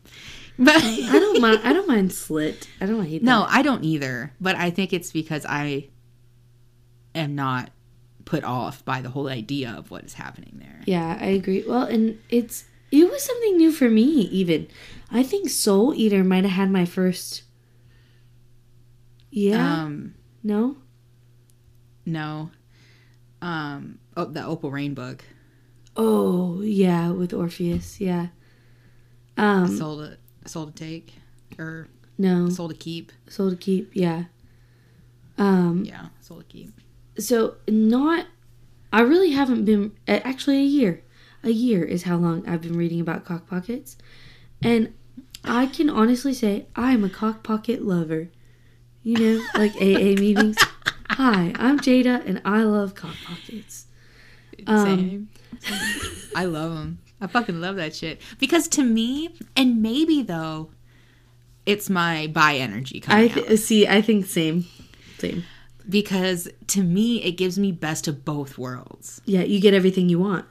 but 0.58 0.76
I 0.76 1.18
don't 1.18 1.40
mind. 1.40 1.60
I 1.64 1.72
don't 1.72 1.88
mind 1.88 2.12
slit. 2.12 2.68
I 2.78 2.84
don't 2.84 3.06
hate 3.06 3.22
no 3.22 3.40
that. 3.40 3.50
i 3.50 3.62
don't 3.62 3.84
either 3.84 4.32
but 4.40 4.54
i 4.56 4.70
think 4.70 4.92
it's 4.92 5.10
because 5.10 5.46
i 5.48 5.88
am 7.14 7.34
not 7.34 7.70
put 8.24 8.44
off 8.44 8.84
by 8.84 9.00
the 9.00 9.10
whole 9.10 9.28
idea 9.28 9.74
of 9.76 9.90
what 9.90 10.04
is 10.04 10.14
happening 10.14 10.56
there 10.60 10.80
Yeah, 10.86 11.18
I 11.20 11.26
agree. 11.26 11.64
Well, 11.66 11.82
and 11.84 12.18
it's 12.28 12.64
it 12.90 13.08
was 13.10 13.22
something 13.22 13.56
new 13.56 13.72
for 13.72 13.88
me. 13.88 14.02
Even 14.30 14.68
I 15.10 15.22
think 15.22 15.48
Soul 15.50 15.94
Eater 15.94 16.22
might 16.24 16.44
have 16.44 16.52
had 16.52 16.70
my 16.70 16.84
first. 16.84 17.42
Yeah. 19.30 19.82
um 19.84 20.14
no. 20.42 20.76
no 22.04 22.50
um 23.40 23.98
oh 24.16 24.26
the 24.26 24.44
Opal 24.44 24.70
Reyne 24.70 24.94
book 24.94 25.24
Oh 25.96 26.60
yeah, 26.62 27.10
with 27.10 27.32
Orpheus. 27.34 28.00
Yeah. 28.00 28.28
Um. 29.36 29.76
soul 29.76 29.98
to 29.98 30.16
soul 30.48 30.66
to 30.66 30.72
take 30.72 31.14
or 31.58 31.88
no. 32.18 32.48
soul 32.50 32.68
to 32.68 32.74
keep 32.74 33.12
Soul 33.28 33.50
to 33.50 33.56
keep. 33.56 33.90
Yeah. 33.94 34.24
Um. 35.38 35.84
yeah 35.86 36.06
soul 36.20 36.38
to 36.38 36.44
keep 36.44 36.72
so 37.18 37.56
not 37.68 38.26
i 38.92 39.00
really 39.00 39.32
haven't 39.32 39.64
been 39.64 39.92
actually 40.06 40.58
a 40.58 40.64
year 40.64 41.02
a 41.44 41.50
year 41.50 41.82
is 41.84 42.04
how 42.04 42.16
long 42.16 42.46
i've 42.48 42.62
been 42.62 42.76
reading 42.76 43.00
about 43.00 43.24
cock 43.24 43.46
pockets 43.48 43.96
and 44.62 44.92
i 45.44 45.66
can 45.66 45.90
honestly 45.90 46.32
say 46.32 46.66
i'm 46.76 47.04
a 47.04 47.08
cock 47.10 47.42
pocket 47.42 47.82
lover 47.82 48.28
you 49.02 49.16
know 49.18 49.44
like 49.54 49.74
aa 49.76 50.14
meetings 50.20 50.56
hi 51.10 51.52
i'm 51.56 51.78
jada 51.80 52.24
and 52.26 52.40
i 52.44 52.62
love 52.62 52.94
cock 52.94 53.14
pockets 53.26 53.86
Um, 54.66 54.86
Same. 54.86 55.28
I 56.36 56.44
love 56.44 56.72
them. 56.74 56.98
I 57.20 57.26
fucking 57.26 57.60
love 57.60 57.76
that 57.76 57.94
shit. 57.96 58.20
Because 58.38 58.68
to 58.68 58.82
me, 58.82 59.34
and 59.56 59.82
maybe 59.82 60.22
though, 60.22 60.70
it's 61.66 61.90
my 61.90 62.26
bi 62.28 62.56
energy 62.56 63.02
i 63.08 63.28
coming 63.28 63.50
out. 63.52 63.58
see 63.58 63.86
i 63.88 64.00
think 64.02 64.26
same 64.26 64.64
same 65.18 65.44
Because 65.88 66.48
to 66.68 66.82
me, 66.82 67.22
it 67.22 67.32
gives 67.32 67.58
me 67.58 67.72
best 67.72 68.08
of 68.08 68.24
both 68.24 68.58
worlds. 68.58 69.20
yeah 69.24 69.42
you 69.42 69.60
get 69.60 69.74
everything 69.74 70.08
you 70.08 70.18
want 70.18 70.46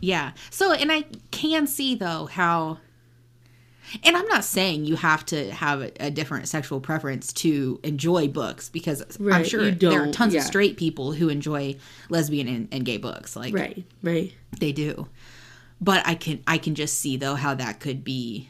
Yeah. 0.00 0.32
So, 0.50 0.72
and 0.72 0.90
I 0.92 1.04
can 1.30 1.66
see 1.66 1.94
though 1.94 2.26
how. 2.26 2.78
And 4.02 4.16
I'm 4.16 4.26
not 4.26 4.42
saying 4.42 4.84
you 4.84 4.96
have 4.96 5.24
to 5.26 5.48
have 5.52 5.80
a, 5.80 5.92
a 6.00 6.10
different 6.10 6.48
sexual 6.48 6.80
preference 6.80 7.32
to 7.34 7.78
enjoy 7.84 8.26
books 8.26 8.68
because 8.68 9.00
I'm 9.20 9.44
sure 9.44 9.70
there 9.70 10.02
are 10.02 10.10
tons 10.10 10.34
yeah. 10.34 10.40
of 10.40 10.46
straight 10.46 10.76
people 10.76 11.12
who 11.12 11.28
enjoy 11.28 11.76
lesbian 12.08 12.48
and, 12.48 12.68
and 12.72 12.84
gay 12.84 12.96
books. 12.96 13.36
Like 13.36 13.54
right 13.54 13.84
right 14.02 14.34
they 14.58 14.72
do. 14.72 15.06
But 15.80 16.04
I 16.04 16.16
can 16.16 16.42
I 16.48 16.58
can 16.58 16.74
just 16.74 16.98
see 16.98 17.16
though 17.16 17.36
how 17.36 17.54
that 17.54 17.78
could 17.78 18.02
be 18.02 18.48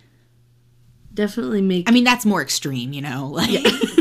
definitely 1.12 1.60
make 1.62 1.88
I 1.88 1.92
mean, 1.92 2.04
that's 2.04 2.24
more 2.24 2.40
extreme, 2.40 2.92
you 2.92 3.02
know. 3.02 3.26
Like, 3.36 3.62
cock 3.62 3.95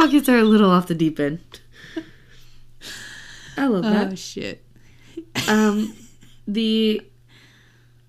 pockets 0.00 0.28
are 0.28 0.38
a 0.38 0.44
little 0.44 0.70
off 0.70 0.86
the 0.86 0.94
deep 0.94 1.18
end 1.20 1.40
i 3.56 3.66
love 3.66 3.82
that 3.82 4.12
oh 4.12 4.14
shit. 4.14 4.64
um 5.48 5.94
the 6.48 7.02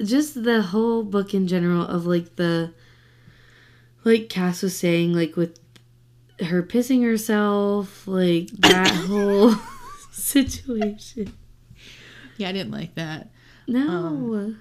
just 0.04 0.43
the 0.43 0.62
whole 0.62 1.04
book 1.04 1.34
in 1.34 1.47
general 1.47 1.86
of 1.86 2.06
like 2.06 2.36
the 2.38 2.73
like 4.04 4.30
cass 4.30 4.63
was 4.63 4.77
saying 4.77 5.13
like 5.13 5.36
with 5.36 5.60
her 6.45 6.63
pissing 6.63 7.04
herself 7.04 8.08
like 8.08 8.47
that 8.60 8.88
whole 9.08 9.54
situation 10.12 11.34
Yeah, 12.38 12.49
I 12.49 12.51
didn't 12.54 12.71
like 12.71 12.95
that. 12.95 13.30
no 13.67 13.88
Um, 13.88 14.60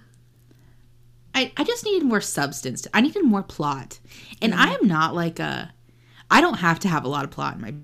I 1.34 1.52
I 1.56 1.64
just 1.64 1.84
needed 1.84 2.04
more 2.06 2.20
substance. 2.20 2.86
I 2.92 3.00
needed 3.00 3.24
more 3.24 3.42
plot, 3.42 3.98
and 4.42 4.52
I 4.52 4.74
am 4.74 4.86
not 4.86 5.14
like 5.14 5.38
a. 5.38 5.72
I 6.30 6.40
don't 6.40 6.58
have 6.58 6.78
to 6.80 6.88
have 6.88 7.04
a 7.04 7.08
lot 7.08 7.24
of 7.24 7.30
plot 7.30 7.56
in 7.56 7.60
my. 7.62 7.74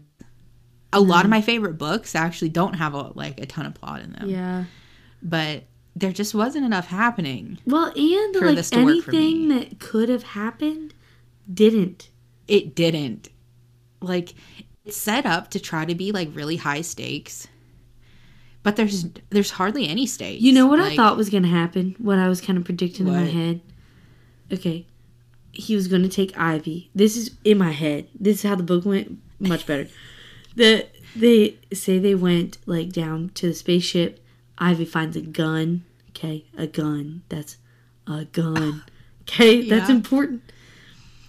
A 0.93 1.01
lot 1.01 1.19
of 1.19 1.23
mm-hmm. 1.25 1.31
my 1.31 1.41
favorite 1.43 1.79
books 1.79 2.15
actually 2.15 2.49
don't 2.49 2.75
have 2.75 2.95
a 2.95 3.13
like 3.15 3.41
a 3.41 3.47
ton 3.47 3.67
of 3.67 3.75
plot 3.75 4.01
in 4.01 4.13
them. 4.13 4.29
yeah 4.31 4.65
But 5.23 5.65
there 5.95 6.13
just 6.13 6.35
wasn't 6.35 6.65
enough 6.65 6.87
happening. 6.87 7.59
well 7.67 7.93
and 7.95 8.35
like 8.35 8.57
this 8.57 8.71
to 8.71 8.85
work 8.85 9.05
for 9.05 9.11
anything 9.11 9.49
that 9.49 9.79
could 9.81 10.09
have 10.09 10.23
happened 10.23 10.95
didn't 11.53 12.11
It 12.49 12.75
didn't. 12.75 13.29
Like 14.01 14.35
it's 14.85 14.97
set 14.97 15.27
up 15.27 15.51
to 15.51 15.61
try 15.61 15.85
to 15.85 15.95
be 15.95 16.13
like 16.13 16.29
really 16.33 16.57
high 16.57 16.83
stakes. 16.83 17.49
But 18.63 18.77
there's 18.77 19.07
there's 19.31 19.51
hardly 19.51 19.89
any 19.89 20.07
stakes. 20.07 20.43
You 20.43 20.53
know 20.53 20.67
what 20.67 20.81
I 20.81 20.97
thought 20.97 21.17
was 21.17 21.31
gonna 21.31 21.49
happen? 21.49 21.95
What 21.99 22.19
I 22.19 22.29
was 22.29 22.41
kind 22.41 22.59
of 22.59 22.65
predicting 22.65 23.07
in 23.07 23.13
my 23.13 23.25
head. 23.25 23.61
Okay, 24.53 24.87
he 25.57 25.75
was 25.75 25.89
gonna 25.89 26.09
take 26.09 26.37
Ivy. 26.39 26.91
This 26.95 27.17
is 27.17 27.33
in 27.45 27.59
my 27.59 27.73
head. 27.73 28.07
This 28.19 28.39
is 28.39 28.43
how 28.43 28.55
the 28.57 28.63
book 28.63 28.85
went. 28.85 29.19
Much 29.41 29.67
better. 29.67 29.89
the 30.57 30.87
they 31.15 31.57
say 31.73 31.99
they 31.99 32.15
went 32.15 32.59
like 32.67 32.91
down 32.93 33.31
to 33.35 33.49
the 33.49 33.55
spaceship. 33.55 34.23
Ivy 34.59 34.85
finds 34.85 35.17
a 35.17 35.21
gun. 35.23 35.85
Okay, 36.11 36.45
a 36.57 36.67
gun. 36.67 37.23
That's 37.29 37.57
a 38.07 38.25
gun. 38.27 38.83
Okay, 39.29 39.69
that's 39.69 39.91
important. 39.91 40.41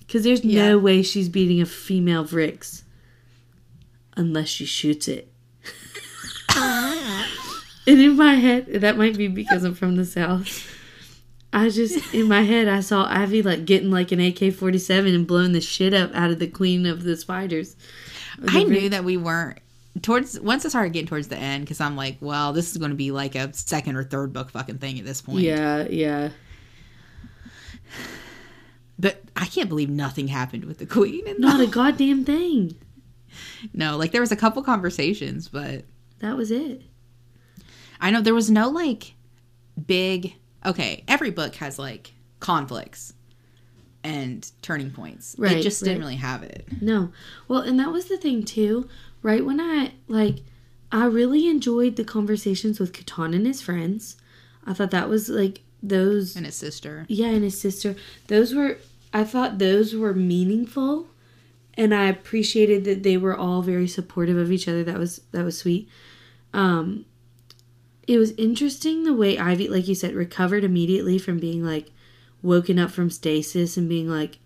Because 0.01 0.23
there's 0.23 0.45
Yeah. 0.45 0.67
no 0.69 0.77
way 0.77 1.01
she's 1.01 1.29
beating 1.29 1.59
a 1.59 1.65
female 1.65 2.23
Vrix 2.23 2.83
unless 4.15 4.49
she 4.49 4.65
shoots 4.65 5.07
it. 5.07 5.31
And 6.55 8.01
in 8.01 8.17
my 8.17 8.35
head, 8.35 8.67
that 8.81 8.97
might 8.97 9.17
be 9.17 9.27
because 9.29 9.63
I'm 9.63 9.73
from 9.73 9.95
the 9.95 10.03
South. 10.05 10.76
I 11.53 11.69
just, 11.69 12.13
in 12.13 12.27
my 12.27 12.41
head, 12.41 12.67
I 12.67 12.81
saw 12.81 13.05
Ivy 13.09 13.41
like 13.41 13.65
getting 13.65 13.89
like 13.89 14.11
an 14.11 14.19
AK 14.19 14.53
47 14.53 15.13
and 15.13 15.25
blowing 15.25 15.53
the 15.53 15.61
shit 15.61 15.93
up 15.93 16.11
out 16.13 16.29
of 16.31 16.39
the 16.39 16.47
queen 16.47 16.85
of 16.85 17.03
the 17.03 17.15
spiders. 17.15 17.75
I 18.47 18.63
knew 18.63 18.89
that 18.89 19.03
we 19.03 19.17
weren't 19.17 19.59
towards 20.01 20.39
once 20.39 20.65
I 20.65 20.69
started 20.69 20.93
getting 20.93 21.07
towards 21.07 21.27
the 21.29 21.37
end 21.37 21.63
because 21.63 21.81
I'm 21.81 21.95
like, 21.95 22.17
well, 22.21 22.53
this 22.53 22.71
is 22.71 22.77
going 22.77 22.91
to 22.91 22.97
be 22.97 23.11
like 23.11 23.35
a 23.35 23.51
second 23.53 23.95
or 23.95 24.03
third 24.03 24.33
book 24.33 24.51
fucking 24.51 24.77
thing 24.77 24.99
at 24.99 25.05
this 25.05 25.21
point. 25.21 25.39
Yeah, 25.39 25.87
yeah. 25.89 26.29
But 28.99 29.21
I 29.35 29.45
can't 29.45 29.69
believe 29.69 29.89
nothing 29.89 30.27
happened 30.27 30.65
with 30.65 30.79
the 30.79 30.85
queen. 30.85 31.27
And 31.27 31.39
Not 31.39 31.61
a 31.61 31.67
goddamn 31.67 32.25
thing. 32.25 32.75
no, 33.73 33.95
like 33.97 34.11
there 34.11 34.21
was 34.21 34.31
a 34.31 34.35
couple 34.35 34.61
conversations, 34.63 35.47
but 35.47 35.85
That 36.19 36.35
was 36.35 36.51
it. 36.51 36.81
I 38.01 38.11
know 38.11 38.21
there 38.21 38.33
was 38.33 38.51
no 38.51 38.69
like 38.69 39.13
big. 39.85 40.33
Okay, 40.67 41.03
every 41.07 41.31
book 41.31 41.55
has 41.55 41.79
like 41.79 42.13
conflicts 42.39 43.13
and 44.03 44.49
turning 44.61 44.91
points. 44.91 45.35
Right, 45.39 45.57
it 45.57 45.63
just 45.63 45.83
didn't 45.83 45.99
really 45.99 46.17
have 46.17 46.43
it. 46.43 46.67
No. 46.81 47.11
Well, 47.47 47.61
and 47.61 47.79
that 47.79 47.91
was 47.91 48.05
the 48.05 48.17
thing 48.17 48.43
too. 48.43 48.87
Right 49.23 49.43
when 49.45 49.59
I 49.59 49.93
like 50.07 50.37
I 50.91 51.05
really 51.05 51.47
enjoyed 51.47 51.95
the 51.95 52.03
conversations 52.03 52.79
with 52.79 52.93
Ketahn 52.93 53.35
and 53.35 53.45
his 53.47 53.61
friends. 53.61 54.17
I 54.65 54.73
thought 54.73 54.91
that 54.91 55.09
was 55.09 55.29
like 55.29 55.61
those 55.81 56.35
And 56.35 56.45
his 56.45 56.55
sister. 56.55 57.05
yeah, 57.07 57.27
and 57.27 57.43
his 57.43 57.59
sister. 57.59 57.95
Those 58.27 58.53
were 58.53 58.77
I 59.13 59.23
thought 59.23 59.57
those 59.59 59.95
were 59.95 60.13
meaningful 60.13 61.07
and 61.75 61.93
I 61.93 62.05
appreciated 62.05 62.83
that 62.85 63.03
they 63.03 63.17
were 63.17 63.35
all 63.35 63.61
very 63.61 63.87
supportive 63.87 64.37
of 64.37 64.51
each 64.51 64.67
other. 64.67 64.83
That 64.83 64.97
was 64.99 65.21
that 65.31 65.43
was 65.45 65.57
sweet. 65.57 65.89
Um 66.53 67.05
it 68.07 68.17
was 68.17 68.31
interesting 68.31 69.03
the 69.03 69.13
way 69.13 69.37
Ivy, 69.37 69.67
like 69.67 69.87
you 69.87 69.95
said, 69.95 70.15
recovered 70.15 70.63
immediately 70.63 71.17
from 71.19 71.39
being 71.39 71.63
like 71.63 71.91
woken 72.41 72.79
up 72.79 72.91
from 72.91 73.09
stasis 73.09 73.77
and 73.77 73.89
being 73.89 74.09
like, 74.09 74.39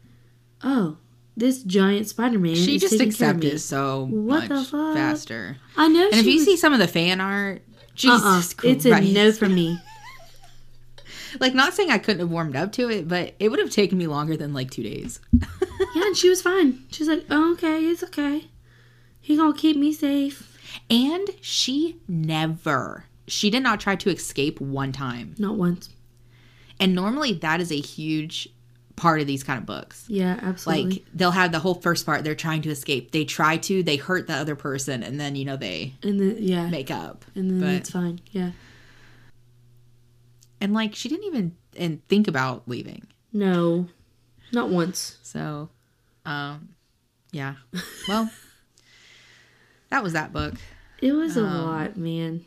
oh, 0.64 0.98
this 1.38 1.64
giant 1.64 2.08
Spider 2.08 2.40
Man. 2.40 2.56
She 2.56 2.76
is 2.76 2.82
just 2.82 3.00
accepted 3.00 3.60
so 3.62 4.06
What 4.06 4.48
the 4.50 4.56
much 4.56 4.70
faster. 4.70 5.58
I 5.78 5.88
know. 5.88 6.06
And 6.06 6.16
if 6.16 6.26
you 6.26 6.36
was- 6.36 6.46
see 6.46 6.58
some 6.58 6.74
of 6.74 6.80
the 6.80 6.88
fan 6.88 7.22
art, 7.22 7.62
uh-uh. 7.70 7.96
Jesus 7.96 8.56
uh-uh, 8.56 8.70
it's 8.70 8.86
a 8.86 9.00
no 9.00 9.32
from 9.32 9.56
me. 9.56 9.80
Like, 11.40 11.54
not 11.54 11.74
saying 11.74 11.90
I 11.90 11.98
couldn't 11.98 12.20
have 12.20 12.30
warmed 12.30 12.58
up 12.58 12.74
to 12.74 12.90
it, 12.90 13.08
but 13.08 13.36
it 13.40 13.48
would 13.48 13.60
have 13.60 13.70
taken 13.70 13.98
me 13.98 14.06
longer 14.06 14.36
than 14.36 14.54
like 14.54 14.70
two 14.72 14.84
days. 14.84 15.20
Yeah, 15.96 16.04
and 16.06 16.16
she 16.16 16.30
was 16.30 16.42
fine. 16.42 16.86
She's 16.90 17.08
like, 17.08 17.26
oh, 17.30 17.54
okay, 17.54 17.84
it's 17.84 18.04
okay. 18.04 18.46
He 19.20 19.36
gonna 19.36 19.54
keep 19.54 19.76
me 19.76 19.92
safe. 19.92 20.58
And 20.90 21.28
she 21.42 21.98
never, 22.08 23.06
she 23.32 23.50
did 23.50 23.64
not 23.64 23.80
try 23.80 23.96
to 23.96 24.10
escape 24.10 24.60
one 24.60 24.92
time. 24.92 25.36
Not 25.38 25.56
once. 25.56 25.90
And 26.80 26.94
normally 26.96 27.34
that 27.34 27.62
is 27.62 27.72
a 27.72 27.80
huge 27.80 28.50
part 28.96 29.22
of 29.22 29.28
these 29.28 29.44
kind 29.44 29.58
of 29.60 29.66
books. 29.66 30.06
Yeah, 30.08 30.38
absolutely. 30.42 30.92
Like 30.92 31.04
they'll 31.14 31.32
have 31.32 31.52
the 31.52 31.60
whole 31.60 31.76
first 31.76 32.06
part, 32.06 32.24
they're 32.24 32.36
trying 32.36 32.62
to 32.64 32.70
escape. 32.70 33.12
They 33.12 33.24
try 33.26 33.58
to, 33.58 33.84
they 33.84 33.96
hurt 33.96 34.28
the 34.28 34.34
other 34.34 34.56
person, 34.56 35.02
and 35.04 35.20
then, 35.20 35.36
you 35.36 35.46
know, 35.46 35.58
they 35.58 35.94
and 36.04 36.20
then 36.20 36.38
yeah, 36.40 36.68
make 36.70 36.92
up. 36.92 37.24
and 37.36 37.50
then 37.50 37.60
but- 37.62 37.70
it's 37.70 37.90
fine. 37.92 38.20
Yeah. 38.32 38.52
And 40.60 40.74
like 40.74 40.94
she 40.96 41.10
didn't 41.10 41.26
even 41.26 41.56
and 41.78 42.06
think 42.08 42.28
about 42.28 42.68
leaving. 42.68 43.08
No, 43.34 43.88
not 44.52 44.70
once. 44.70 45.18
So, 45.24 45.70
um, 46.26 46.70
yeah. 47.32 47.56
Well, 48.08 48.30
that 49.90 50.04
was 50.04 50.14
that 50.14 50.34
book. 50.34 50.56
It 51.02 51.14
was 51.14 51.38
a 51.38 51.44
Um, 51.46 51.66
lot, 51.66 51.98
man. 51.98 52.46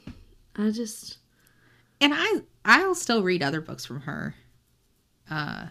I 0.56 0.70
just 0.70 1.18
And 2.00 2.12
I 2.14 2.42
I'll 2.64 2.94
still 2.94 3.22
read 3.22 3.42
other 3.42 3.60
books 3.60 3.84
from 3.84 4.02
her. 4.02 4.34
Uh 5.30 5.66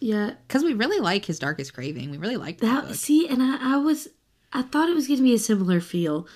yeah 0.00 0.34
cuz 0.48 0.62
we 0.62 0.74
really 0.74 1.00
like 1.00 1.24
his 1.24 1.38
darkest 1.38 1.72
craving. 1.74 2.10
We 2.10 2.18
really 2.18 2.36
like 2.36 2.58
that, 2.58 2.88
that 2.88 2.94
see, 2.96 3.26
and 3.28 3.42
I, 3.42 3.74
I 3.74 3.76
was 3.78 4.08
I 4.52 4.62
thought 4.62 4.88
it 4.88 4.94
was 4.94 5.08
going 5.08 5.16
to 5.18 5.24
be 5.24 5.34
a 5.34 5.38
similar 5.38 5.80
feel, 5.80 6.28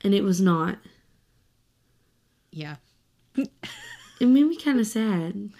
and 0.00 0.14
it 0.14 0.24
was 0.24 0.40
not. 0.40 0.78
Yeah. 2.50 2.76
It 3.36 4.26
made 4.26 4.44
me 4.46 4.56
kind 4.56 4.78
of 4.80 4.86
sad. 4.86 5.50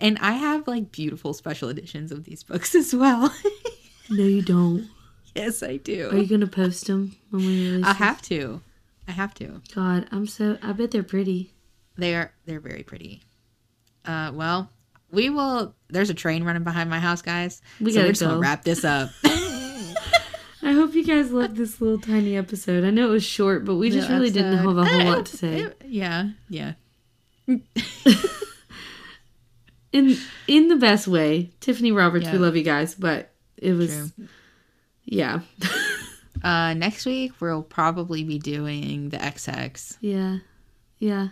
And 0.00 0.18
I 0.20 0.32
have 0.32 0.66
like 0.66 0.90
beautiful 0.92 1.32
special 1.34 1.68
editions 1.68 2.12
of 2.12 2.24
these 2.24 2.42
books 2.42 2.74
as 2.74 2.94
well. 2.94 3.32
No, 4.10 4.22
you 4.22 4.42
don't. 4.42 4.90
yes, 5.34 5.62
I 5.62 5.78
do. 5.78 6.10
Are 6.10 6.18
you 6.18 6.26
going 6.26 6.42
to 6.42 6.46
post 6.46 6.86
them 6.88 7.16
when 7.30 7.46
we 7.46 7.70
release? 7.70 7.86
I 7.86 7.94
have 7.94 8.20
to. 8.22 8.60
I 9.08 9.12
have 9.12 9.34
to. 9.34 9.60
God, 9.74 10.06
I'm 10.10 10.26
so. 10.26 10.58
I 10.62 10.72
bet 10.72 10.90
they're 10.90 11.02
pretty. 11.02 11.52
They 11.96 12.14
are 12.14 12.32
they're 12.46 12.60
very 12.60 12.82
pretty. 12.82 13.22
Uh 14.04 14.32
well, 14.34 14.70
we 15.10 15.30
will 15.30 15.74
there's 15.88 16.10
a 16.10 16.14
train 16.14 16.44
running 16.44 16.64
behind 16.64 16.90
my 16.90 16.98
house, 17.00 17.22
guys. 17.22 17.62
We 17.80 17.92
so 17.92 18.00
gotta 18.00 18.08
just 18.12 18.22
gonna 18.22 18.34
go. 18.34 18.40
wrap 18.40 18.64
this 18.64 18.84
up. 18.84 19.10
I 19.24 20.72
hope 20.72 20.94
you 20.94 21.04
guys 21.04 21.30
loved 21.30 21.56
this 21.56 21.80
little 21.80 21.98
tiny 21.98 22.36
episode. 22.36 22.84
I 22.84 22.90
know 22.90 23.08
it 23.08 23.10
was 23.12 23.24
short, 23.24 23.66
but 23.66 23.74
we 23.74 23.90
just 23.90 24.08
really 24.08 24.30
didn't 24.30 24.56
have 24.56 24.76
a 24.76 24.84
whole 24.84 25.04
lot 25.04 25.26
to 25.26 25.36
say. 25.36 25.70
Yeah, 25.84 26.30
yeah. 26.48 26.72
In 29.92 30.16
in 30.48 30.68
the 30.68 30.76
best 30.76 31.06
way, 31.06 31.52
Tiffany 31.60 31.92
Roberts, 31.92 32.28
we 32.28 32.38
love 32.38 32.56
you 32.56 32.64
guys, 32.64 32.96
but 32.96 33.30
it 33.56 33.74
was, 33.74 34.12
True. 34.16 34.26
yeah, 35.04 35.40
Uh, 36.44 36.74
next 36.74 37.06
week 37.06 37.32
we'll 37.40 37.62
probably 37.62 38.22
be 38.22 38.38
doing 38.38 39.08
the 39.08 39.16
XX. 39.16 39.96
yeah, 40.00 40.38
yeah. 40.98 41.28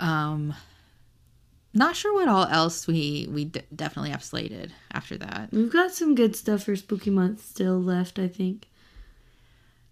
Um, 0.00 0.54
not 1.74 1.94
sure 1.94 2.12
what 2.14 2.26
all 2.26 2.44
else 2.46 2.86
we 2.86 3.28
we 3.30 3.44
d- 3.44 3.60
definitely 3.74 4.10
have 4.10 4.24
slated 4.24 4.72
after 4.90 5.16
that. 5.18 5.50
We've 5.52 5.72
got 5.72 5.92
some 5.92 6.14
good 6.14 6.34
stuff 6.34 6.64
for 6.64 6.74
Spooky 6.74 7.10
Month 7.10 7.44
still 7.44 7.78
left. 7.80 8.18
I 8.18 8.28
think. 8.28 8.68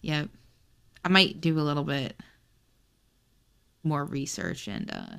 Yep, 0.03 0.31
I 1.05 1.09
might 1.11 1.41
do 1.41 1.59
a 1.59 1.63
little 1.63 1.85
bit 1.85 2.17
more 3.85 4.05
research 4.05 4.67
and 4.69 4.91
uh 4.91 5.17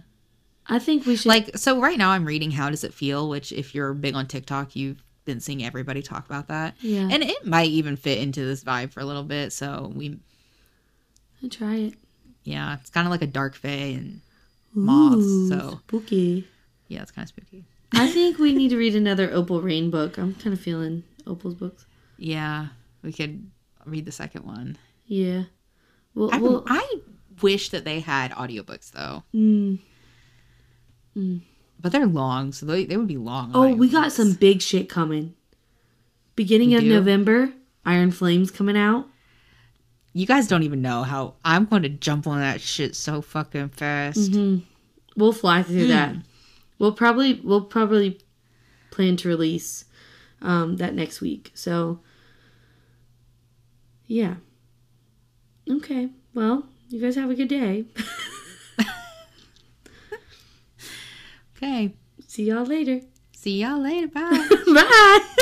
I 0.68 0.78
think 0.80 1.06
we 1.06 1.16
should. 1.16 1.26
like 1.28 1.58
so 1.58 1.80
right 1.82 1.98
now 1.98 2.12
I'm 2.12 2.26
reading 2.26 2.52
How 2.52 2.70
Does 2.70 2.84
It 2.84 2.94
Feel, 2.94 3.30
which 3.30 3.52
if 3.52 3.74
you're 3.76 3.94
big 3.94 4.16
on 4.16 4.28
TikTok, 4.28 4.76
you've 4.76 5.04
been 5.26 5.40
seeing 5.40 5.64
everybody 5.64 6.02
talk 6.02 6.26
about 6.26 6.48
that. 6.48 6.76
Yeah. 6.82 7.08
and 7.12 7.24
it 7.24 7.46
might 7.46 7.70
even 7.70 7.96
fit 7.96 8.18
into 8.20 8.44
this 8.46 8.64
vibe 8.64 8.92
for 8.92 9.00
a 9.02 9.06
little 9.06 9.24
bit. 9.24 9.54
So 9.54 9.92
we 9.96 10.20
I 11.44 11.48
try 11.48 11.76
it. 11.76 11.94
yeah, 12.44 12.78
it's 12.80 12.90
kind 12.90 13.08
of 13.08 13.12
like 13.12 13.22
a 13.22 13.28
dark 13.28 13.56
fae 13.56 13.70
and 13.98 14.22
moths. 14.74 15.26
Ooh, 15.26 15.50
So 15.50 15.80
spooky. 15.88 16.48
yeah, 16.88 17.02
it's 17.02 17.12
kind 17.12 17.24
of 17.26 17.30
spooky. 17.30 17.66
I 17.94 18.08
think 18.08 18.38
we 18.40 18.54
need 18.54 18.70
to 18.70 18.78
read 18.78 18.96
another 18.96 19.30
Opal 19.32 19.62
Reyne 19.62 19.90
book. 19.92 20.18
I'm 20.18 20.34
kind 20.36 20.54
of 20.54 20.62
feeling 20.62 21.04
Opal's 21.28 21.56
books. 21.56 21.86
Yeah, 22.18 22.68
we 23.04 23.12
could 23.12 23.50
read 23.86 24.06
the 24.06 24.12
second 24.12 24.46
one. 24.46 24.78
Yeah. 25.06 25.44
Well, 26.16 26.30
I, 26.32 26.38
well 26.38 26.64
I 26.68 27.02
wish 27.42 27.70
that 27.70 27.84
they 27.86 28.00
had 28.00 28.32
audiobooks 28.32 28.92
though, 28.92 29.24
mm, 29.34 29.80
but 31.82 31.92
they're 31.92 32.06
long, 32.06 32.52
so 32.52 32.66
they, 32.66 32.86
they 32.86 32.98
would 32.98 33.08
be 33.08 33.18
long. 33.18 33.52
oh, 33.54 33.74
we 33.74 33.90
got 33.90 34.12
some 34.12 34.34
big 34.34 34.62
shit 34.62 34.88
coming. 34.90 35.34
Beginning 36.36 36.70
We 36.70 36.76
of 36.76 36.82
do? 36.82 36.90
November, 36.90 37.54
Iron 37.86 38.12
Flames 38.12 38.52
coming 38.52 38.78
out. 38.78 39.08
You 40.14 40.26
guys 40.26 40.48
don't 40.48 40.64
even 40.64 40.82
know 40.82 41.04
how 41.04 41.36
I'm 41.46 41.66
going 41.66 41.84
to 41.84 41.90
jump 41.90 42.28
on 42.28 42.40
that 42.40 42.60
shit 42.62 42.96
so 42.96 43.22
fucking 43.22 43.70
fast. 43.70 44.34
We'll 45.16 45.32
fly 45.34 45.64
through 45.64 45.88
that. 45.88 46.16
Hmm. 46.16 46.20
We'll 46.80 46.92
probably 46.94 47.40
we'll 47.44 47.62
probably 47.64 48.20
plan 48.90 49.16
to 49.18 49.28
release 49.28 49.86
um, 50.42 50.78
that 50.78 50.94
next 50.96 51.22
week. 51.22 51.52
So 51.54 52.00
yeah. 54.08 54.36
Okay. 55.70 56.10
Well, 56.34 56.66
you 56.90 57.00
guys 57.00 57.16
have 57.16 57.30
a 57.30 57.36
good 57.36 57.48
day. 57.48 57.86
Okay, 61.62 61.94
See 62.28 62.44
y'all 62.46 62.66
later. 62.66 63.02
see 63.34 63.62
y'all 63.62 63.80
later. 63.80 64.08
Bye. 64.08 64.48
Bye. 64.74 65.36